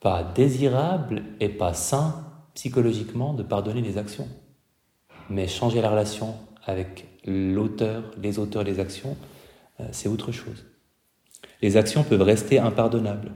pas 0.00 0.24
désirable 0.24 1.22
et 1.40 1.48
pas 1.48 1.74
sain 1.74 2.24
psychologiquement 2.54 3.34
de 3.34 3.42
pardonner 3.42 3.82
les 3.82 3.98
actions. 3.98 4.28
Mais 5.30 5.46
changer 5.46 5.80
la 5.80 5.90
relation 5.90 6.34
avec 6.64 7.06
l'auteur, 7.24 8.10
les 8.20 8.38
auteurs, 8.38 8.64
les 8.64 8.80
actions, 8.80 9.16
euh, 9.80 9.86
c'est 9.92 10.08
autre 10.08 10.32
chose. 10.32 10.64
Les 11.62 11.76
actions 11.76 12.02
peuvent 12.02 12.22
rester 12.22 12.58
impardonnables. 12.58 13.32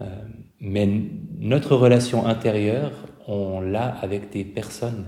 Euh, 0.00 0.06
mais 0.60 0.88
notre 1.38 1.74
relation 1.74 2.26
intérieure, 2.26 2.92
on 3.26 3.60
l'a 3.60 3.88
avec 3.88 4.30
des 4.30 4.44
personnes 4.44 5.06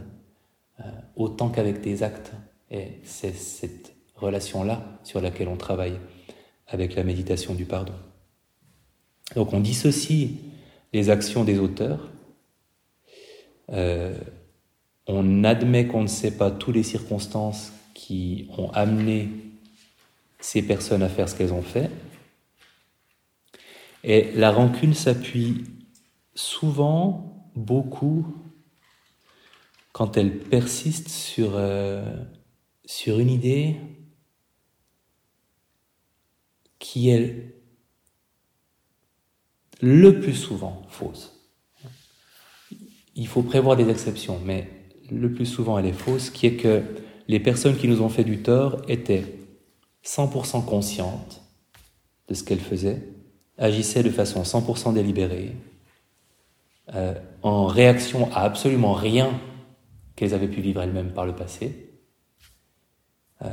euh, 0.80 0.84
autant 1.16 1.48
qu'avec 1.48 1.80
des 1.80 2.02
actes. 2.02 2.32
Et 2.70 3.00
c'est 3.04 3.34
cette 3.34 3.94
relation-là 4.16 4.98
sur 5.04 5.20
laquelle 5.20 5.48
on 5.48 5.56
travaille 5.56 5.98
avec 6.66 6.94
la 6.94 7.04
méditation 7.04 7.54
du 7.54 7.64
pardon. 7.64 7.94
Donc 9.34 9.52
on 9.52 9.60
dissocie 9.60 10.30
les 10.92 11.10
actions 11.10 11.44
des 11.44 11.58
auteurs, 11.58 12.08
euh, 13.72 14.16
on 15.06 15.44
admet 15.44 15.86
qu'on 15.86 16.02
ne 16.02 16.08
sait 16.08 16.36
pas 16.36 16.50
toutes 16.50 16.74
les 16.74 16.82
circonstances 16.82 17.72
qui 17.94 18.48
ont 18.56 18.70
amené 18.70 19.28
ces 20.40 20.62
personnes 20.62 21.02
à 21.02 21.08
faire 21.08 21.28
ce 21.28 21.34
qu'elles 21.34 21.52
ont 21.52 21.62
fait, 21.62 21.90
et 24.04 24.30
la 24.34 24.52
rancune 24.52 24.94
s'appuie 24.94 25.64
souvent, 26.36 27.35
beaucoup, 27.56 28.26
quand 29.92 30.16
elle 30.16 30.38
persiste 30.38 31.08
sur, 31.08 31.52
euh, 31.54 32.04
sur 32.84 33.18
une 33.18 33.30
idée 33.30 33.76
qui 36.78 37.10
est 37.10 37.54
le 39.80 40.20
plus 40.20 40.34
souvent 40.34 40.82
fausse. 40.88 41.32
Il 43.14 43.26
faut 43.26 43.42
prévoir 43.42 43.76
des 43.76 43.88
exceptions, 43.88 44.38
mais 44.44 44.68
le 45.10 45.32
plus 45.32 45.46
souvent 45.46 45.78
elle 45.78 45.86
est 45.86 45.92
fausse, 45.92 46.30
qui 46.30 46.46
est 46.46 46.56
que 46.56 46.82
les 47.28 47.40
personnes 47.40 47.76
qui 47.76 47.88
nous 47.88 48.02
ont 48.02 48.08
fait 48.08 48.24
du 48.24 48.42
tort 48.42 48.82
étaient 48.88 49.24
100% 50.04 50.64
conscientes 50.64 51.42
de 52.28 52.34
ce 52.34 52.44
qu'elles 52.44 52.60
faisaient, 52.60 53.08
agissaient 53.58 54.02
de 54.02 54.10
façon 54.10 54.42
100% 54.42 54.92
délibérée, 54.92 55.56
euh, 56.94 57.14
en 57.42 57.66
réaction 57.66 58.32
à 58.32 58.40
absolument 58.40 58.92
rien 58.92 59.30
qu'elles 60.14 60.34
avaient 60.34 60.48
pu 60.48 60.60
vivre 60.60 60.82
elles-mêmes 60.82 61.12
par 61.12 61.26
le 61.26 61.34
passé, 61.34 62.00
euh, 63.42 63.48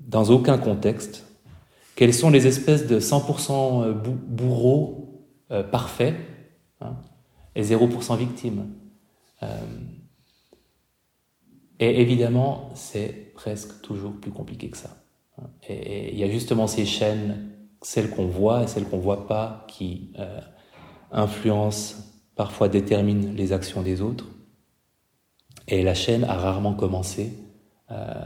dans 0.00 0.30
aucun 0.30 0.58
contexte, 0.58 1.26
quels 1.94 2.14
sont 2.14 2.30
les 2.30 2.46
espèces 2.46 2.86
de 2.86 2.98
100% 2.98 3.84
euh, 3.84 3.92
bourreaux 3.92 4.98
parfaits 5.70 6.14
hein, 6.80 6.96
et 7.54 7.62
0% 7.62 8.16
victimes. 8.16 8.68
et 11.78 12.00
évidemment, 12.00 12.70
c'est 12.74 13.32
presque 13.34 13.82
toujours 13.82 14.18
plus 14.18 14.30
compliqué 14.30 14.70
que 14.70 14.78
ça. 14.78 14.96
Hein. 15.38 15.50
et 15.68 16.12
il 16.12 16.18
y 16.18 16.24
a 16.24 16.30
justement 16.30 16.66
ces 16.66 16.86
chaînes 16.86 17.52
celles 17.82 18.10
qu'on 18.10 18.26
voit 18.26 18.62
et 18.62 18.66
celles 18.66 18.84
qu'on 18.84 18.98
voit 18.98 19.26
pas, 19.26 19.66
qui 19.68 20.12
euh, 20.18 20.40
influence, 21.10 22.11
parfois 22.34 22.68
détermine 22.68 23.34
les 23.34 23.52
actions 23.52 23.82
des 23.82 24.00
autres. 24.00 24.26
Et 25.68 25.82
la 25.82 25.94
chaîne 25.94 26.24
a 26.24 26.34
rarement 26.34 26.74
commencé 26.74 27.32
euh, 27.90 28.24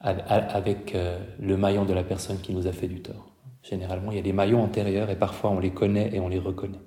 avec 0.00 0.94
euh, 0.94 1.18
le 1.40 1.56
maillon 1.56 1.84
de 1.84 1.92
la 1.92 2.04
personne 2.04 2.40
qui 2.40 2.54
nous 2.54 2.66
a 2.66 2.72
fait 2.72 2.88
du 2.88 3.02
tort. 3.02 3.32
Généralement, 3.62 4.12
il 4.12 4.16
y 4.16 4.20
a 4.20 4.22
des 4.22 4.32
maillons 4.32 4.62
antérieurs 4.62 5.10
et 5.10 5.16
parfois 5.16 5.50
on 5.50 5.58
les 5.58 5.72
connaît 5.72 6.14
et 6.14 6.20
on 6.20 6.28
les 6.28 6.38
reconnaît. 6.38 6.80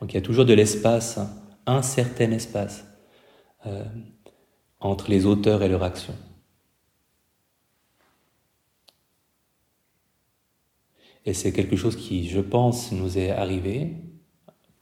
Donc 0.00 0.12
il 0.12 0.14
y 0.14 0.18
a 0.18 0.22
toujours 0.22 0.44
de 0.44 0.54
l'espace, 0.54 1.18
un 1.66 1.82
certain 1.82 2.30
espace 2.30 2.84
euh, 3.66 3.84
entre 4.80 5.10
les 5.10 5.26
auteurs 5.26 5.62
et 5.62 5.68
leur 5.68 5.82
action. 5.82 6.14
Et 11.26 11.32
c'est 11.32 11.52
quelque 11.52 11.76
chose 11.76 11.96
qui, 11.96 12.28
je 12.28 12.40
pense, 12.40 12.92
nous 12.92 13.18
est 13.18 13.30
arrivé 13.30 13.96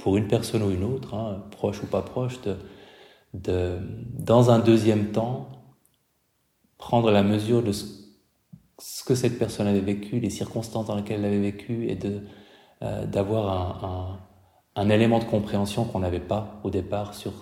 pour 0.03 0.17
une 0.17 0.27
personne 0.27 0.65
ou 0.65 0.73
une 0.73 0.83
autre, 0.83 1.15
hein, 1.15 1.45
proche 1.53 1.81
ou 1.81 1.87
pas 1.87 2.03
proche, 2.03 2.41
de, 3.35 3.79
dans 4.19 4.51
un 4.51 4.59
deuxième 4.59 5.13
temps, 5.13 5.49
prendre 6.77 7.13
la 7.13 7.23
mesure 7.23 7.63
de 7.63 7.71
ce, 7.71 9.05
que 9.07 9.15
cette 9.15 9.39
personne 9.39 9.69
avait 9.69 9.81
vécu, 9.81 10.19
les 10.19 10.29
circonstances 10.29 10.87
dans 10.87 10.97
lesquelles 10.97 11.21
elle 11.21 11.27
avait 11.27 11.39
vécu, 11.53 11.89
et 11.89 11.97
euh, 12.83 13.07
d'avoir 13.07 13.49
un, 13.49 14.19
un, 14.75 14.83
un, 14.83 14.91
élément 14.91 15.21
de 15.21 15.25
compréhension 15.25 15.85
qu'on 15.85 16.01
n'avait 16.01 16.19
pas 16.19 16.61
au 16.65 16.71
départ 16.71 17.15
sur 17.15 17.33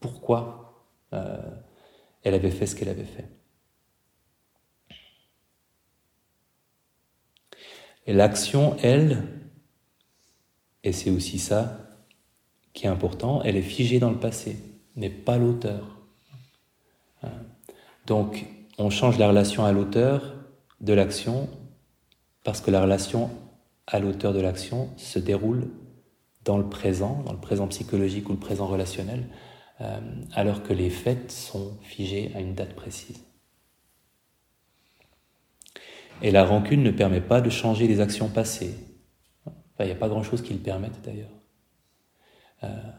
pourquoi 0.00 0.88
euh, 1.12 1.38
elle 2.24 2.34
avait 2.34 2.50
fait 2.50 2.66
ce 2.66 2.74
qu'elle 2.74 2.88
avait 2.88 3.04
fait. 3.04 3.28
Et 8.08 8.12
l'action, 8.12 8.76
elle, 8.82 9.22
et 10.82 10.90
c'est 10.90 11.10
aussi 11.10 11.38
ça 11.38 11.83
qui 12.74 12.86
est 12.86 12.88
important, 12.88 13.40
elle 13.42 13.56
est 13.56 13.62
figée 13.62 13.98
dans 13.98 14.10
le 14.10 14.18
passé, 14.18 14.58
n'est 14.96 15.08
pas 15.08 15.38
l'auteur. 15.38 16.02
Hein. 17.22 17.30
Donc, 18.06 18.44
on 18.76 18.90
change 18.90 19.18
la 19.18 19.28
relation 19.28 19.64
à 19.64 19.72
l'auteur 19.72 20.34
de 20.80 20.92
l'action 20.92 21.48
parce 22.42 22.60
que 22.60 22.70
la 22.70 22.82
relation 22.82 23.30
à 23.86 24.00
l'auteur 24.00 24.32
de 24.32 24.40
l'action 24.40 24.90
se 24.96 25.18
déroule 25.18 25.70
dans 26.44 26.58
le 26.58 26.68
présent, 26.68 27.22
dans 27.24 27.32
le 27.32 27.40
présent 27.40 27.66
psychologique 27.68 28.28
ou 28.28 28.32
le 28.32 28.38
présent 28.38 28.66
relationnel, 28.66 29.24
euh, 29.80 30.00
alors 30.32 30.62
que 30.62 30.72
les 30.72 30.90
faits 30.90 31.30
sont 31.30 31.78
figés 31.82 32.32
à 32.34 32.40
une 32.40 32.54
date 32.54 32.74
précise. 32.74 33.24
Et 36.22 36.30
la 36.30 36.44
rancune 36.44 36.82
ne 36.82 36.90
permet 36.90 37.20
pas 37.20 37.40
de 37.40 37.50
changer 37.50 37.86
les 37.86 38.00
actions 38.00 38.28
passées. 38.28 38.74
il 39.80 39.86
n'y 39.86 39.92
a 39.92 39.96
pas 39.96 40.08
grand-chose 40.08 40.42
qui 40.42 40.52
le 40.52 40.60
permette 40.60 41.00
d'ailleurs. 41.02 41.30
Euh, 42.64 42.94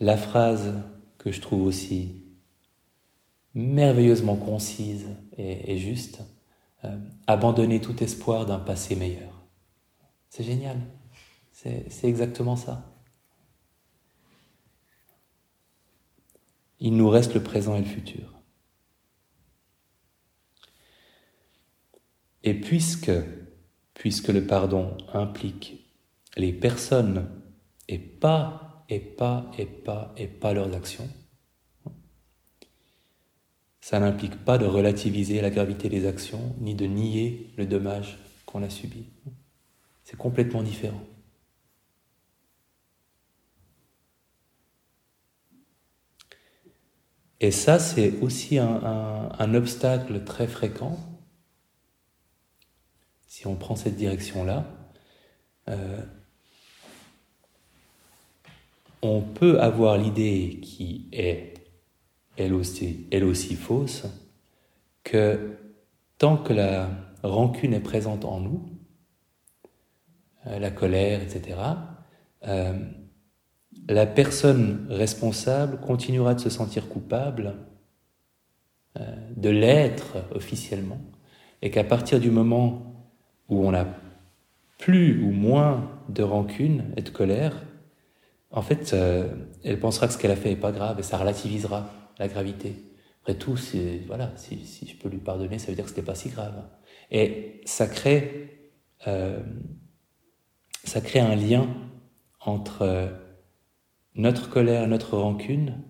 la, 0.00 0.16
phrase 0.16 0.74
que 1.18 1.30
je 1.30 1.40
trouve 1.40 1.62
aussi 1.62 2.24
merveilleusement 3.54 4.36
concise 4.36 5.06
et, 5.36 5.78
juste, 5.78 6.22
euh, 6.84 6.98
abandonner 7.26 7.80
tout 7.80 8.02
espoir 8.02 8.46
d'un 8.46 8.58
passé 8.58 8.96
meilleur. 8.96 9.46
C'est 10.28 10.44
génial. 10.44 10.78
C'est 11.52 12.04
exactement 12.04 12.56
ça. 12.56 12.88
Il 16.80 16.96
nous 16.96 17.08
reste 17.08 17.34
le 17.34 17.42
présent 17.42 17.76
et 17.76 17.80
le 17.80 17.84
futur. 17.84 18.42
Et 22.42 22.54
puisque 22.54 23.12
le 24.28 24.44
pardon 24.44 24.96
implique 25.12 25.81
les 26.36 26.52
personnes 26.52 27.28
et 27.88 27.98
pas, 27.98 28.84
et 28.88 29.00
pas, 29.00 29.50
et 29.58 29.66
pas, 29.66 30.14
et 30.16 30.26
pas 30.26 30.52
leurs 30.52 30.74
actions, 30.74 31.08
ça 33.80 33.98
n'implique 33.98 34.44
pas 34.44 34.58
de 34.58 34.64
relativiser 34.64 35.40
la 35.40 35.50
gravité 35.50 35.88
des 35.88 36.06
actions, 36.06 36.54
ni 36.60 36.74
de 36.74 36.86
nier 36.86 37.52
le 37.56 37.66
dommage 37.66 38.18
qu'on 38.46 38.62
a 38.62 38.70
subi. 38.70 39.06
C'est 40.04 40.16
complètement 40.16 40.62
différent. 40.62 41.02
Et 47.40 47.50
ça, 47.50 47.80
c'est 47.80 48.20
aussi 48.20 48.58
un, 48.58 49.54
obstacle 49.54 50.22
très 50.22 50.46
fréquent 50.46 50.96
si 53.26 53.48
on 53.48 53.56
prend 53.56 53.74
cette 53.74 53.96
direction-là, 53.96 54.64
euh, 55.68 56.04
on 59.02 59.20
peut 59.20 59.60
avoir 59.60 59.98
l'idée 59.98 60.60
qui 60.62 61.08
est 61.12 61.54
elle 62.36 62.54
aussi, 62.54 63.54
fausse, 63.56 64.04
que 65.04 65.58
tant 66.18 66.36
que 66.36 66.52
la 66.52 66.88
rancune 67.22 67.74
est 67.74 67.80
présente 67.80 68.24
en 68.24 68.40
nous, 68.40 68.64
euh, 70.46 70.58
la 70.58 70.70
colère, 70.70 71.20
etc., 71.22 71.58
euh, 72.46 72.78
la 73.88 74.06
personne 74.06 74.86
responsable 74.88 75.80
continuera 75.80 76.34
de 76.34 76.40
se 76.40 76.50
sentir 76.50 76.88
coupable, 76.88 77.54
de 79.36 79.48
l'être 79.48 80.18
officiellement, 80.34 81.00
et 81.62 81.70
qu'à 81.70 81.82
partir 81.82 82.20
du 82.20 82.30
moment 82.30 82.92
où 83.48 83.66
on 83.66 83.72
a 83.72 83.86
plus 84.78 85.22
ou 85.22 85.30
moins 85.30 85.90
de 86.08 86.22
rancune 86.22 86.92
et 86.96 87.02
de 87.02 87.08
colère, 87.08 87.62
en 88.52 88.62
fait, 88.62 88.92
euh, 88.92 89.28
elle 89.64 89.80
pensera 89.80 90.06
que 90.06 90.12
ce 90.12 90.18
qu'elle 90.18 90.30
a 90.30 90.36
fait 90.36 90.50
n'est 90.50 90.56
pas 90.56 90.72
grave 90.72 91.00
et 91.00 91.02
ça 91.02 91.16
relativisera 91.16 91.90
la 92.18 92.28
gravité. 92.28 92.76
Après 93.22 93.34
tout, 93.34 93.56
voilà, 94.06 94.32
si, 94.36 94.86
je 94.86 94.96
peux 94.96 95.08
lui 95.08 95.18
pardonner, 95.18 95.58
ça 95.58 95.68
veut 95.68 95.74
dire 95.74 95.84
que 95.84 95.90
ce 95.90 95.94
n'était 95.94 96.06
pas 96.06 96.14
si 96.14 96.28
grave. 96.28 96.62
Et 97.10 97.62
ça 97.64 97.86
crée, 97.86 98.72
euh, 99.06 99.40
ça 100.84 101.00
crée 101.00 101.20
un 101.20 101.34
lien 101.34 101.66
entre 102.40 102.82
euh, 102.82 103.08
notre 104.14 104.50
colère, 104.50 104.86
notre 104.86 105.16
rancune 105.16 105.82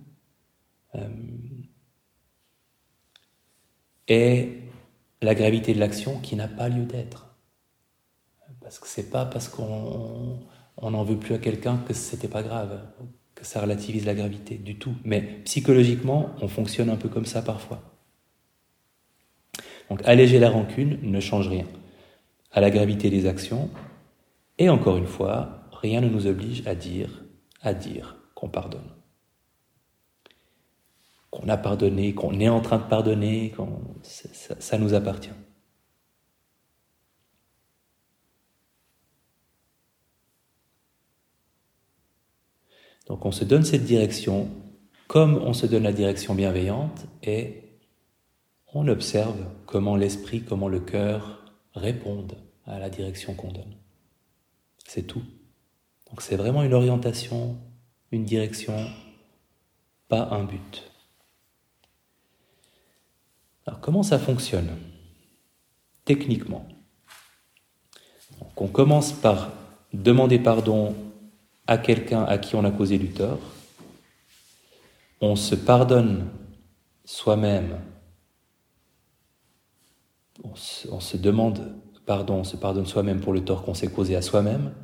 et 4.09 4.59
la 5.23 5.35
gravité 5.35 5.73
de 5.73 5.81
l'action 5.81 6.21
qui 6.21 6.37
n'a 6.37 6.49
pas 6.49 6.69
lieu 6.69 6.85
d'être. 6.85 7.35
Parce 8.61 8.79
que 8.79 8.87
c'est 8.87 9.11
pas 9.11 9.25
parce 9.25 9.49
qu'on 9.49 10.39
n'en 10.81 11.05
veut 11.05 11.19
plus 11.19 11.35
à 11.35 11.39
quelqu'un 11.39 11.79
que 11.87 11.95
c'était 11.95 12.29
pas 12.29 12.43
grave, 12.43 12.81
que 13.35 13.45
ça 13.45 13.61
relativise 13.61 14.07
la 14.07 14.15
gravité 14.15 14.57
du 14.57 14.79
tout. 14.79 14.95
Mais 15.05 15.21
psychologiquement, 15.45 16.31
on 16.41 16.49
fonctionne 16.49 16.91
un 16.91 16.97
peu 16.97 17.09
comme 17.09 17.27
ça 17.27 17.43
parfois. 17.43 17.83
Donc 19.91 20.01
alléger 20.05 20.39
la 20.39 20.51
rancune 20.51 20.99
ne 21.03 21.21
change 21.21 21.49
rien 21.49 21.67
à 22.51 22.61
la 22.61 22.71
gravité 22.71 23.11
des 23.11 23.27
actions. 23.27 23.69
Et 24.59 24.69
encore 24.69 24.97
une 24.97 25.07
fois, 25.07 25.69
rien 25.73 26.01
ne 26.01 26.09
nous 26.09 26.27
oblige 26.27 26.67
à 26.67 26.75
dire, 26.75 27.25
à 27.61 27.75
dire 27.75 28.17
qu'on 28.35 28.49
pardonne. 28.49 28.91
Qu'on 31.31 31.49
a 31.49 31.57
pardonné, 31.57 32.15
qu'on 32.15 32.39
est 32.41 32.49
en 32.49 32.61
train 32.61 32.79
de 32.79 32.85
pardonner, 32.85 33.55
ça 34.03 34.79
nous 34.79 34.95
appartient. 34.95 35.31
Donc 43.07 43.27
on 43.27 43.33
se 43.33 43.45
donne 43.45 43.65
cette 43.65 43.85
direction 43.85 44.49
comme 45.09 45.37
on 45.37 45.53
se 45.53 45.67
donne 45.67 45.83
la 45.83 45.93
direction 45.93 46.35
bienveillante 46.35 47.07
et 47.23 47.63
on 48.73 48.89
observe 48.89 49.37
comment 49.67 49.97
l'esprit, 49.97 50.43
comment 50.43 50.69
le 50.69 50.81
cœur 50.81 51.45
répondent 51.75 52.37
à 52.65 52.79
la 52.79 52.89
direction 52.89 53.35
qu'on 53.35 53.53
donne. 53.53 53.77
C'est 54.87 55.03
tout. 55.03 55.23
Donc 56.09 56.23
c'est 56.23 56.37
vraiment 56.37 56.63
une 56.63 56.75
orientation, 56.75 57.59
une 58.11 58.25
direction, 58.25 58.75
pas 60.09 60.29
un 60.31 60.45
but. 60.45 60.91
Alors 63.67 63.81
comment 63.81 64.03
ça 64.03 64.19
fonctionne 64.19 64.71
techniquement? 66.05 66.67
Donc 68.41 68.61
on 68.61 68.69
commence 68.69 69.13
par 69.13 69.53
demander 69.93 70.39
pardon 70.39 70.95
à 71.67 71.79
quelqu'un 71.79 72.25
à 72.25 72.39
qui 72.39 72.57
on 72.57 72.65
a 72.65 72.71
causé 72.71 72.99
du 72.99 73.09
tort, 73.09 73.39
on 75.21 75.37
se 75.37 75.55
pardonne 75.55 76.29
soi-même, 77.05 77.79
on 80.43 80.55
se, 80.57 81.17
demande 81.17 81.81
pardon, 82.05 82.37
on 82.37 82.45
se 82.45 82.57
pardonne 82.57 82.87
soi-même 82.87 83.21
pour 83.21 83.33
le 83.33 83.45
tort 83.45 83.63
qu'on 83.65 83.75
s'est 83.75 83.91
causé 83.91 84.17
à 84.17 84.23
soi-même, 84.23 84.75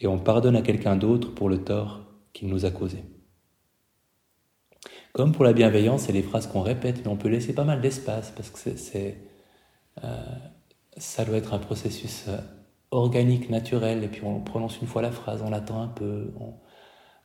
et 0.00 0.06
on 0.06 0.18
pardonne 0.18 0.56
à 0.56 0.62
quelqu'un 0.62 0.96
d'autre 0.96 1.34
pour 1.34 1.48
le 1.48 1.64
tort 1.64 2.02
qu'il 2.32 2.48
nous 2.48 2.66
a 2.66 2.70
causé. 2.70 3.02
Comme 5.12 5.32
pour 5.32 5.44
la 5.44 5.52
bienveillance, 5.52 6.02
c'est 6.02 6.12
les 6.12 6.22
phrases 6.22 6.46
qu'on 6.46 6.60
répète, 6.60 7.00
mais 7.02 7.08
on 7.08 7.16
peut 7.16 7.28
laisser 7.28 7.54
pas 7.54 7.64
mal 7.64 7.80
d'espace 7.80 8.30
parce 8.30 8.50
que 8.50 8.76
c'est, 8.76 9.18
euh, 10.04 10.22
ça 10.96 11.24
doit 11.24 11.38
être 11.38 11.54
un 11.54 11.58
processus 11.58 12.26
euh, 12.28 12.38
organique, 12.90 13.50
naturel, 13.50 14.04
et 14.04 14.08
puis 14.08 14.22
on 14.24 14.40
prononce 14.40 14.80
une 14.80 14.86
fois 14.88 15.02
la 15.02 15.10
phrase, 15.10 15.42
on 15.44 15.50
l'attend 15.50 15.82
un 15.82 15.88
peu, 15.88 16.32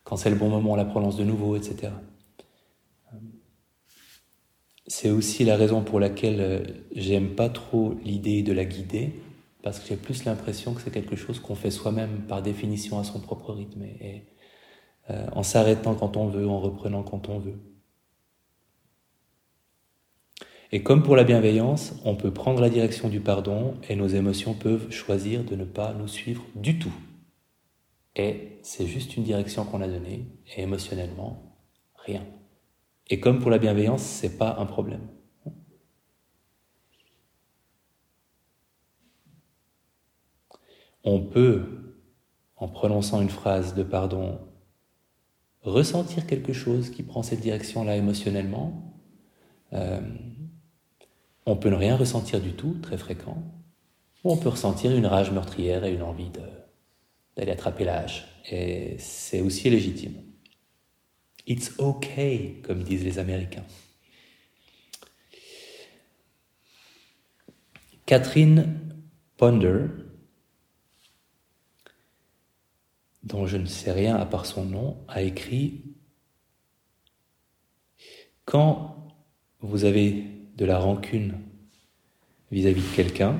quand 0.03 0.17
c'est 0.17 0.29
le 0.29 0.35
bon 0.35 0.49
moment, 0.49 0.73
on 0.73 0.75
la 0.75 0.85
prononce 0.85 1.17
de 1.17 1.23
nouveau, 1.23 1.55
etc. 1.55 1.91
C'est 4.87 5.09
aussi 5.09 5.45
la 5.45 5.55
raison 5.55 5.81
pour 5.81 5.99
laquelle 5.99 6.41
euh, 6.41 6.63
j'aime 6.93 7.35
pas 7.35 7.49
trop 7.49 7.95
l'idée 8.03 8.43
de 8.43 8.51
la 8.51 8.65
guider, 8.65 9.13
parce 9.63 9.79
que 9.79 9.87
j'ai 9.87 9.95
plus 9.95 10.25
l'impression 10.25 10.73
que 10.73 10.81
c'est 10.81 10.91
quelque 10.91 11.15
chose 11.15 11.39
qu'on 11.39 11.55
fait 11.55 11.71
soi-même 11.71 12.25
par 12.27 12.41
définition 12.41 12.99
à 12.99 13.03
son 13.05 13.19
propre 13.21 13.53
rythme, 13.53 13.83
et, 13.83 14.27
euh, 15.09 15.27
en 15.33 15.43
s'arrêtant 15.43 15.95
quand 15.95 16.17
on 16.17 16.27
veut, 16.27 16.47
en 16.47 16.59
reprenant 16.59 17.03
quand 17.03 17.29
on 17.29 17.39
veut. 17.39 17.72
Et 20.75 20.81
comme 20.81 21.03
pour 21.03 21.15
la 21.15 21.23
bienveillance, 21.23 21.93
on 22.03 22.15
peut 22.15 22.33
prendre 22.33 22.59
la 22.59 22.67
direction 22.67 23.07
du 23.07 23.19
pardon 23.19 23.75
et 23.87 23.95
nos 23.95 24.07
émotions 24.07 24.55
peuvent 24.55 24.89
choisir 24.89 25.43
de 25.43 25.55
ne 25.55 25.65
pas 25.65 25.93
nous 25.93 26.07
suivre 26.07 26.43
du 26.55 26.79
tout. 26.79 26.95
Et 28.15 28.57
c'est 28.63 28.87
juste 28.87 29.15
une 29.15 29.21
direction 29.21 29.65
qu'on 29.65 29.81
a 29.81 29.87
donnée, 29.87 30.25
et 30.57 30.63
émotionnellement, 30.63 31.59
rien. 31.93 32.25
Et 33.07 33.19
comme 33.19 33.39
pour 33.39 33.51
la 33.51 33.59
bienveillance, 33.59 34.01
c'est 34.01 34.35
pas 34.35 34.55
un 34.57 34.65
problème. 34.65 35.07
On 41.03 41.21
peut, 41.21 41.65
en 42.55 42.67
prononçant 42.67 43.21
une 43.21 43.29
phrase 43.29 43.75
de 43.75 43.83
pardon, 43.83 44.39
ressentir 45.61 46.25
quelque 46.25 46.51
chose 46.51 46.89
qui 46.89 47.03
prend 47.03 47.21
cette 47.21 47.41
direction-là 47.41 47.95
émotionnellement. 47.95 48.89
Euh, 49.73 50.01
on 51.45 51.55
peut 51.55 51.69
ne 51.69 51.75
rien 51.75 51.95
ressentir 51.95 52.39
du 52.39 52.53
tout, 52.53 52.77
très 52.81 52.97
fréquent, 52.97 53.43
ou 54.23 54.31
on 54.31 54.37
peut 54.37 54.49
ressentir 54.49 54.95
une 54.95 55.05
rage 55.05 55.31
meurtrière 55.31 55.83
et 55.83 55.93
une 55.93 56.03
envie 56.03 56.29
d'aller 57.35 57.51
attraper 57.51 57.83
la 57.83 57.99
hache. 57.99 58.25
Et 58.49 58.95
c'est 58.99 59.41
aussi 59.41 59.69
légitime. 59.69 60.15
It's 61.45 61.77
okay, 61.77 62.61
comme 62.63 62.83
disent 62.83 63.03
les 63.03 63.19
Américains. 63.19 63.65
Catherine 68.05 68.79
Ponder, 69.37 69.87
dont 73.23 73.45
je 73.47 73.57
ne 73.57 73.65
sais 73.65 73.91
rien 73.91 74.15
à 74.15 74.25
part 74.25 74.45
son 74.45 74.65
nom, 74.65 74.97
a 75.07 75.21
écrit 75.21 75.83
Quand 78.45 79.07
vous 79.61 79.85
avez 79.85 80.32
de 80.55 80.65
la 80.65 80.79
rancune 80.79 81.35
vis-à-vis 82.51 82.81
de 82.81 82.95
quelqu'un, 82.95 83.37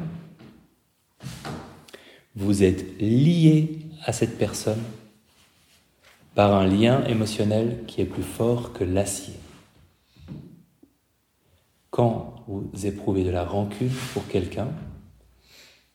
vous 2.35 2.63
êtes 2.63 2.99
lié 2.99 3.79
à 4.05 4.13
cette 4.13 4.37
personne 4.37 4.81
par 6.33 6.53
un 6.55 6.65
lien 6.65 7.03
émotionnel 7.05 7.83
qui 7.87 8.01
est 8.01 8.05
plus 8.05 8.23
fort 8.23 8.73
que 8.73 8.83
l'acier. 8.83 9.35
Quand 11.91 12.43
vous 12.47 12.71
éprouvez 12.85 13.23
de 13.23 13.29
la 13.29 13.45
rancune 13.45 13.91
pour 14.13 14.27
quelqu'un, 14.27 14.69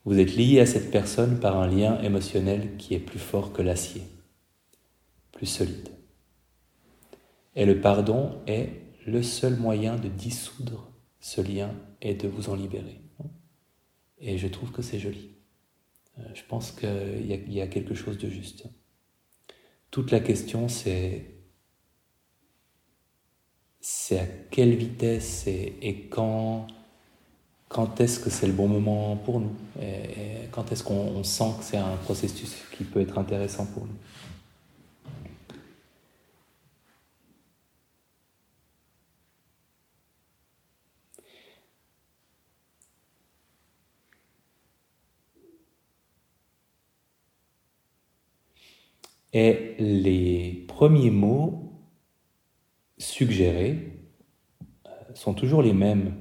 vous 0.04 0.18
êtes 0.18 0.36
lié 0.36 0.60
à 0.60 0.66
cette 0.66 0.92
personne 0.92 1.40
par 1.40 1.60
un 1.60 1.66
lien 1.66 2.00
émotionnel 2.02 2.76
qui 2.78 2.94
est 2.94 3.00
plus 3.00 3.18
fort 3.18 3.52
que 3.52 3.62
l'acier, 3.62 4.02
plus 5.32 5.46
solide. 5.46 5.88
Et 7.56 7.66
le 7.66 7.80
pardon 7.80 8.36
est 8.46 8.70
le 9.06 9.24
seul 9.24 9.56
moyen 9.56 9.96
de 9.96 10.08
dissoudre 10.08 10.88
ce 11.20 11.40
lien 11.40 11.70
et 12.00 12.14
de 12.14 12.28
vous 12.28 12.48
en 12.48 12.54
libérer. 12.54 13.00
Et 14.20 14.38
je 14.38 14.48
trouve 14.48 14.72
que 14.72 14.82
c'est 14.82 14.98
joli. 14.98 15.30
Euh, 16.18 16.22
je 16.34 16.42
pense 16.48 16.72
qu'il 16.72 17.26
y, 17.26 17.60
a 17.60 17.66
quelque 17.66 17.94
chose 17.94 18.18
de 18.18 18.28
juste. 18.28 18.66
Toute 19.90 20.10
la 20.10 20.20
question, 20.20 20.68
c'est 20.68 21.34
à 24.12 24.26
quelle 24.50 24.74
vitesse 24.74 25.46
et, 25.46 26.08
quand, 26.10 26.66
quand 27.68 28.00
est-ce 28.00 28.18
que 28.20 28.30
c'est 28.30 28.46
le 28.46 28.52
bon 28.52 28.68
moment 28.68 29.16
pour 29.16 29.40
nous? 29.40 29.54
Et 29.80 30.48
quand 30.50 30.72
est-ce 30.72 30.82
qu'on 30.82 31.22
sent 31.22 31.52
que 31.58 31.64
c'est 31.64 31.76
un 31.76 31.96
processus 31.96 32.56
qui 32.76 32.84
peut 32.84 33.00
être 33.00 33.18
intéressant 33.18 33.66
pour 33.66 33.86
nous? 33.86 33.96
Et 49.32 49.74
les 49.78 50.64
premiers 50.68 51.10
mots 51.10 51.72
suggérés 52.96 53.92
euh, 54.86 54.90
sont 55.14 55.34
toujours 55.34 55.62
les 55.62 55.72
mêmes. 55.72 56.14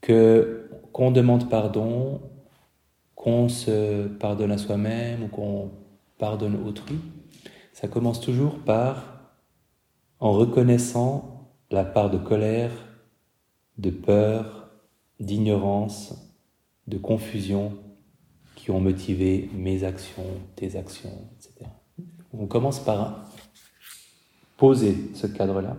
Que 0.00 0.60
qu'on 0.92 1.10
demande 1.10 1.50
pardon, 1.50 2.20
qu'on 3.16 3.48
se 3.48 4.06
pardonne 4.06 4.52
à 4.52 4.58
soi-même 4.58 5.24
ou 5.24 5.28
qu'on 5.28 5.72
pardonne 6.18 6.54
autrui, 6.54 7.00
ça 7.72 7.88
commence 7.88 8.20
toujours 8.20 8.60
par 8.60 9.32
en 10.20 10.32
reconnaissant 10.32 11.50
la 11.70 11.84
part 11.84 12.10
de 12.10 12.18
colère, 12.18 12.70
de 13.78 13.90
peur, 13.90 14.70
d'ignorance, 15.18 16.14
de 16.86 16.98
confusion 16.98 17.76
qui 18.54 18.70
ont 18.70 18.80
motivé 18.80 19.50
mes 19.52 19.82
actions, 19.82 20.22
tes 20.54 20.76
actions. 20.76 21.28
On 22.38 22.46
commence 22.46 22.80
par 22.80 23.30
poser 24.56 25.10
ce 25.14 25.26
cadre-là. 25.26 25.76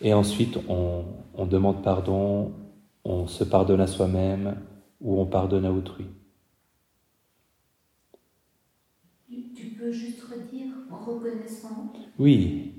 Et 0.00 0.14
ensuite, 0.14 0.58
on, 0.68 1.04
demande 1.46 1.82
pardon, 1.82 2.52
on 3.04 3.26
se 3.26 3.44
pardonne 3.44 3.80
à 3.80 3.86
soi-même 3.86 4.56
ou 5.00 5.20
on 5.20 5.26
pardonne 5.26 5.66
à 5.66 5.72
autrui. 5.72 6.06
Tu 9.28 9.66
peux 9.78 9.92
juste 9.92 10.22
redire 10.22 10.72
en 10.90 10.96
reconnaissant? 10.96 11.92
Oui, 12.18 12.74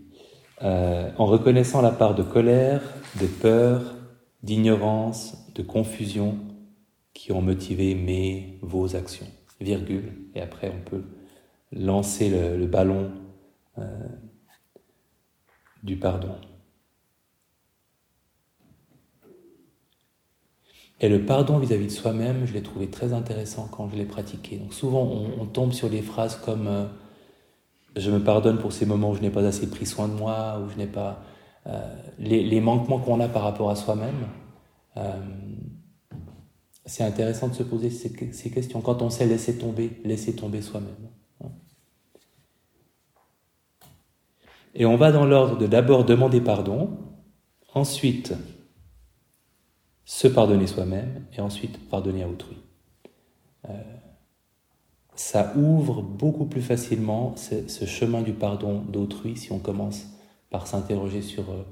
euh, 0.64 1.12
en 1.18 1.26
reconnaissant 1.26 1.82
la 1.82 1.92
part 1.92 2.16
de 2.16 2.24
colère, 2.24 2.82
de 3.20 3.28
peur, 3.28 3.96
d'ignorance, 4.44 5.52
de 5.56 5.64
confusion 5.64 6.38
qui 7.14 7.32
ont 7.32 7.42
motivé 7.42 7.96
mes, 7.96 8.60
vos 8.62 8.96
actions. 8.96 9.28
Virgule, 9.60 10.14
et 10.34 10.42
après 10.42 10.74
on 10.76 10.90
peut 10.90 11.04
lancer 11.72 12.30
le, 12.30 12.66
ballon 12.66 13.12
euh, 13.78 14.08
du 15.84 15.98
pardon. 15.98 16.36
Et 21.00 21.10
le 21.10 21.26
pardon 21.26 21.58
vis-à-vis 21.58 21.88
de 21.88 21.92
soi-même, 21.92 22.46
je 22.46 22.54
l'ai 22.54 22.62
trouvé 22.62 22.90
très 22.90 23.14
intéressant 23.14 23.68
quand 23.72 23.90
je 23.90 23.96
l'ai 23.96 24.06
pratiqué. 24.06 24.58
Donc 24.58 24.74
souvent, 24.74 25.04
on, 25.04 25.46
tombe 25.46 25.72
sur 25.72 25.90
des 25.90 26.02
phrases 26.02 26.36
comme 26.36 26.68
euh, 26.68 26.86
je 27.96 28.12
me 28.12 28.20
pardonne 28.24 28.60
pour 28.60 28.72
ces 28.72 28.86
moments 28.86 29.12
où 29.12 29.16
je 29.16 29.22
n'ai 29.22 29.32
pas 29.32 29.44
assez 29.44 29.70
pris 29.70 29.86
soin 29.86 30.08
de 30.08 30.14
moi, 30.14 30.62
où 30.64 30.70
je 30.70 30.78
n'ai 30.78 30.88
pas 30.88 31.24
euh, 31.68 31.96
les, 32.20 32.62
manquements 32.62 33.00
qu'on 33.00 33.20
a 33.20 33.28
par 33.28 33.44
rapport 33.44 33.70
à 33.72 33.76
soi-même. 33.76 34.28
c'est 36.86 37.04
intéressant 37.04 37.48
de 37.48 37.56
se 37.56 37.64
poser 37.64 37.90
ces, 37.90 38.32
ces 38.34 38.52
questions. 38.52 38.82
Quand 38.82 39.02
on 39.02 39.10
sait 39.10 39.26
laisser 39.26 39.58
tomber, 39.58 40.02
laisser 40.04 40.36
tomber 40.36 40.62
soi-même. 40.62 41.11
Et 44.74 44.86
on 44.86 44.96
va 44.96 45.12
dans 45.12 45.26
l'ordre 45.26 45.58
de 45.58 45.68
d'abord 45.68 46.06
demander 46.06 46.42
pardon, 46.42 46.98
ensuite 47.74 48.34
se 50.06 50.28
pardonner 50.28 50.68
soi-même 50.68 51.26
et 51.34 51.42
ensuite 51.42 51.90
pardonner 51.90 52.24
à 52.24 52.28
autrui. 52.28 52.58
Euh, 53.70 53.74
ça 55.16 55.54
ouvre 55.56 56.02
beaucoup 56.02 56.46
plus 56.46 56.62
facilement 56.62 57.36
ce, 57.36 57.86
chemin 57.86 58.22
du 58.22 58.34
pardon 58.34 58.82
d'autrui 58.82 59.38
si 59.38 59.52
on 59.52 59.60
commence 59.60 60.08
par 60.50 60.68
s'interroger 60.68 61.22
sur 61.22 61.50
euh, 61.52 61.64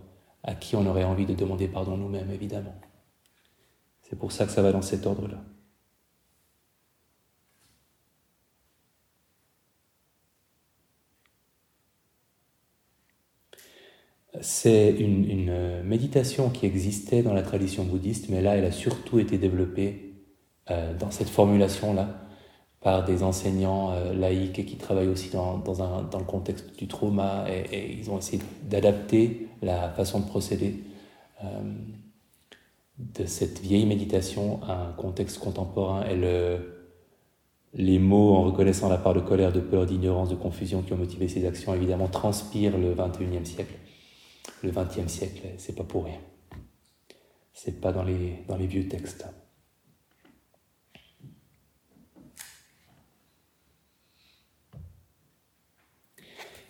à 0.44 0.54
qui 0.56 0.76
on 0.76 0.86
aurait 0.86 1.04
envie 1.04 1.26
de 1.26 1.34
demander 1.34 1.68
pardon 1.68 1.98
nous-mêmes, 1.98 2.32
évidemment. 2.32 2.76
C'est 4.04 4.18
pour 4.18 4.32
ça 4.32 4.46
que 4.46 4.52
ça 4.52 4.62
va 4.62 4.72
dans 4.72 4.82
cet 4.82 5.06
ordre-là. 5.06 5.38
C'est 14.42 14.92
une, 14.92 15.84
méditation 15.84 16.50
qui 16.50 16.66
existait 16.66 17.24
dans 17.24 17.34
la 17.34 17.42
tradition 17.42 17.84
bouddhiste, 17.84 18.30
mais 18.30 18.42
là, 18.42 18.56
elle 18.56 18.66
a 18.66 18.72
surtout 18.72 19.20
été 19.20 19.38
développée 19.38 20.14
euh, 20.70 20.96
dans 20.98 21.12
cette 21.12 21.30
formulation-là 21.30 22.08
par 22.82 23.04
des 23.04 23.24
enseignants 23.24 23.92
euh, 23.92 24.14
laïcs 24.14 24.60
et 24.60 24.66
qui 24.66 24.78
travaillent 24.78 25.08
aussi 25.08 25.30
dans, 25.32 25.58
le 25.58 26.24
contexte 26.26 26.78
du 26.78 26.88
trauma 26.88 27.46
et, 27.50 27.92
ils 27.92 28.10
ont 28.12 28.20
essayé 28.20 28.42
d'adapter 28.64 29.48
la 29.62 29.90
façon 29.90 30.20
de 30.20 30.28
procéder. 30.28 30.76
Euh, 31.44 31.48
de 33.00 33.26
cette 33.26 33.62
vieille 33.62 33.86
méditation 33.86 34.60
à 34.68 34.90
un 34.90 34.92
contexte 34.92 35.40
contemporain 35.40 36.04
et 36.06 36.18
les 37.74 37.98
mots 37.98 38.36
en 38.36 38.44
reconnaissant 38.44 38.90
la 38.90 38.98
part 38.98 39.14
de 39.14 39.22
colère, 39.22 39.54
de 39.54 39.62
peur, 39.62 39.86
d'ignorance, 39.86 40.28
de 40.28 40.36
confusion 40.36 40.82
qui 40.82 40.92
ont 40.92 40.98
motivé 40.98 41.30
ces 41.30 41.48
actions, 41.48 41.74
évidemment, 41.74 42.10
transpirent 42.10 42.78
le 42.78 42.94
21e 42.94 43.46
siècle. 43.46 43.74
Le 44.64 44.72
20e 44.72 45.08
siècle, 45.08 45.48
c'est 45.58 45.76
pas 45.76 45.84
pour 45.84 46.06
rien. 46.06 46.20
C'est 47.54 47.80
pas 47.80 47.92
dans 47.92 48.04
les, 48.04 48.44
dans 48.48 48.58
les 48.58 48.68
vieux 48.68 48.88
textes. 48.88 49.26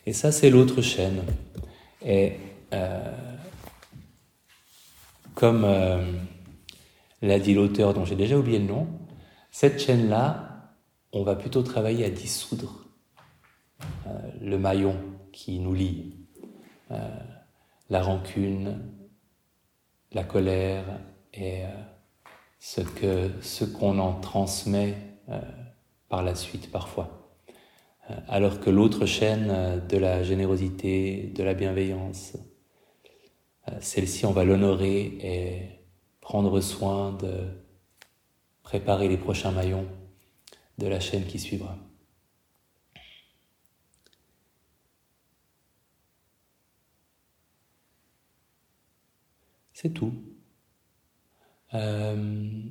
Et 0.05 0.13
ça, 0.13 0.32
c'est 0.32 0.49
l'autre 0.49 0.82
chaîne. 0.82 1.21
Et 2.03 2.34
euh, 2.73 3.15
comme 5.36 5.63
euh, 5.65 6.03
l'a 7.21 7.39
dit 7.39 7.53
l'auteur 7.53 7.93
dont 7.93 8.05
j'ai 8.05 8.15
déjà 8.15 8.36
oublié 8.36 8.57
le 8.57 8.65
nom, 8.65 8.88
cette 9.51 9.80
chaîne-là, 9.80 10.73
on 11.11 11.23
va 11.23 11.36
plutôt 11.36 11.61
travailler 11.61 12.05
à 12.05 12.09
dissoudre 12.09 12.86
euh, 14.07 14.32
le 14.41 14.57
maillon 14.57 14.95
qui 15.32 15.59
nous 15.59 15.75
lie, 15.75 16.15
la 17.89 18.01
rancune, 18.01 18.79
la 20.11 20.23
colère 20.23 20.85
et 21.33 21.63
ce 22.59 22.81
que 22.81 23.29
ce 23.41 23.65
qu'on 23.65 23.99
en 23.99 24.19
transmet 24.19 24.95
par 26.09 26.23
la 26.23 26.35
suite 26.35 26.71
parfois. 26.71 27.19
Euh, 28.09 28.15
alors 28.27 28.59
que 28.59 28.69
l'autre 28.69 29.05
chaîne 29.05 29.47
euh, 29.49 29.79
de 29.79 29.97
la 29.97 30.23
générosité, 30.23 31.31
de 31.35 31.43
la 31.43 31.53
bienveillance, 31.53 32.33
euh, 33.67 33.77
celle-ci, 33.79 34.25
on 34.25 34.31
va 34.31 34.43
l'honorer 34.43 35.17
et 35.21 35.61
prendre 36.21 36.59
soin 36.61 37.13
de 37.13 37.31
préparer 38.63 39.07
les 39.07 39.17
prochains 39.17 39.51
maillons 39.51 39.85
de 40.77 40.87
la 40.87 40.99
chaîne 40.99 41.25
qui 41.25 41.39
suivra. 41.39 41.77
C'est 49.82 49.93
tout. 49.93 50.13
Euh, 51.73 52.69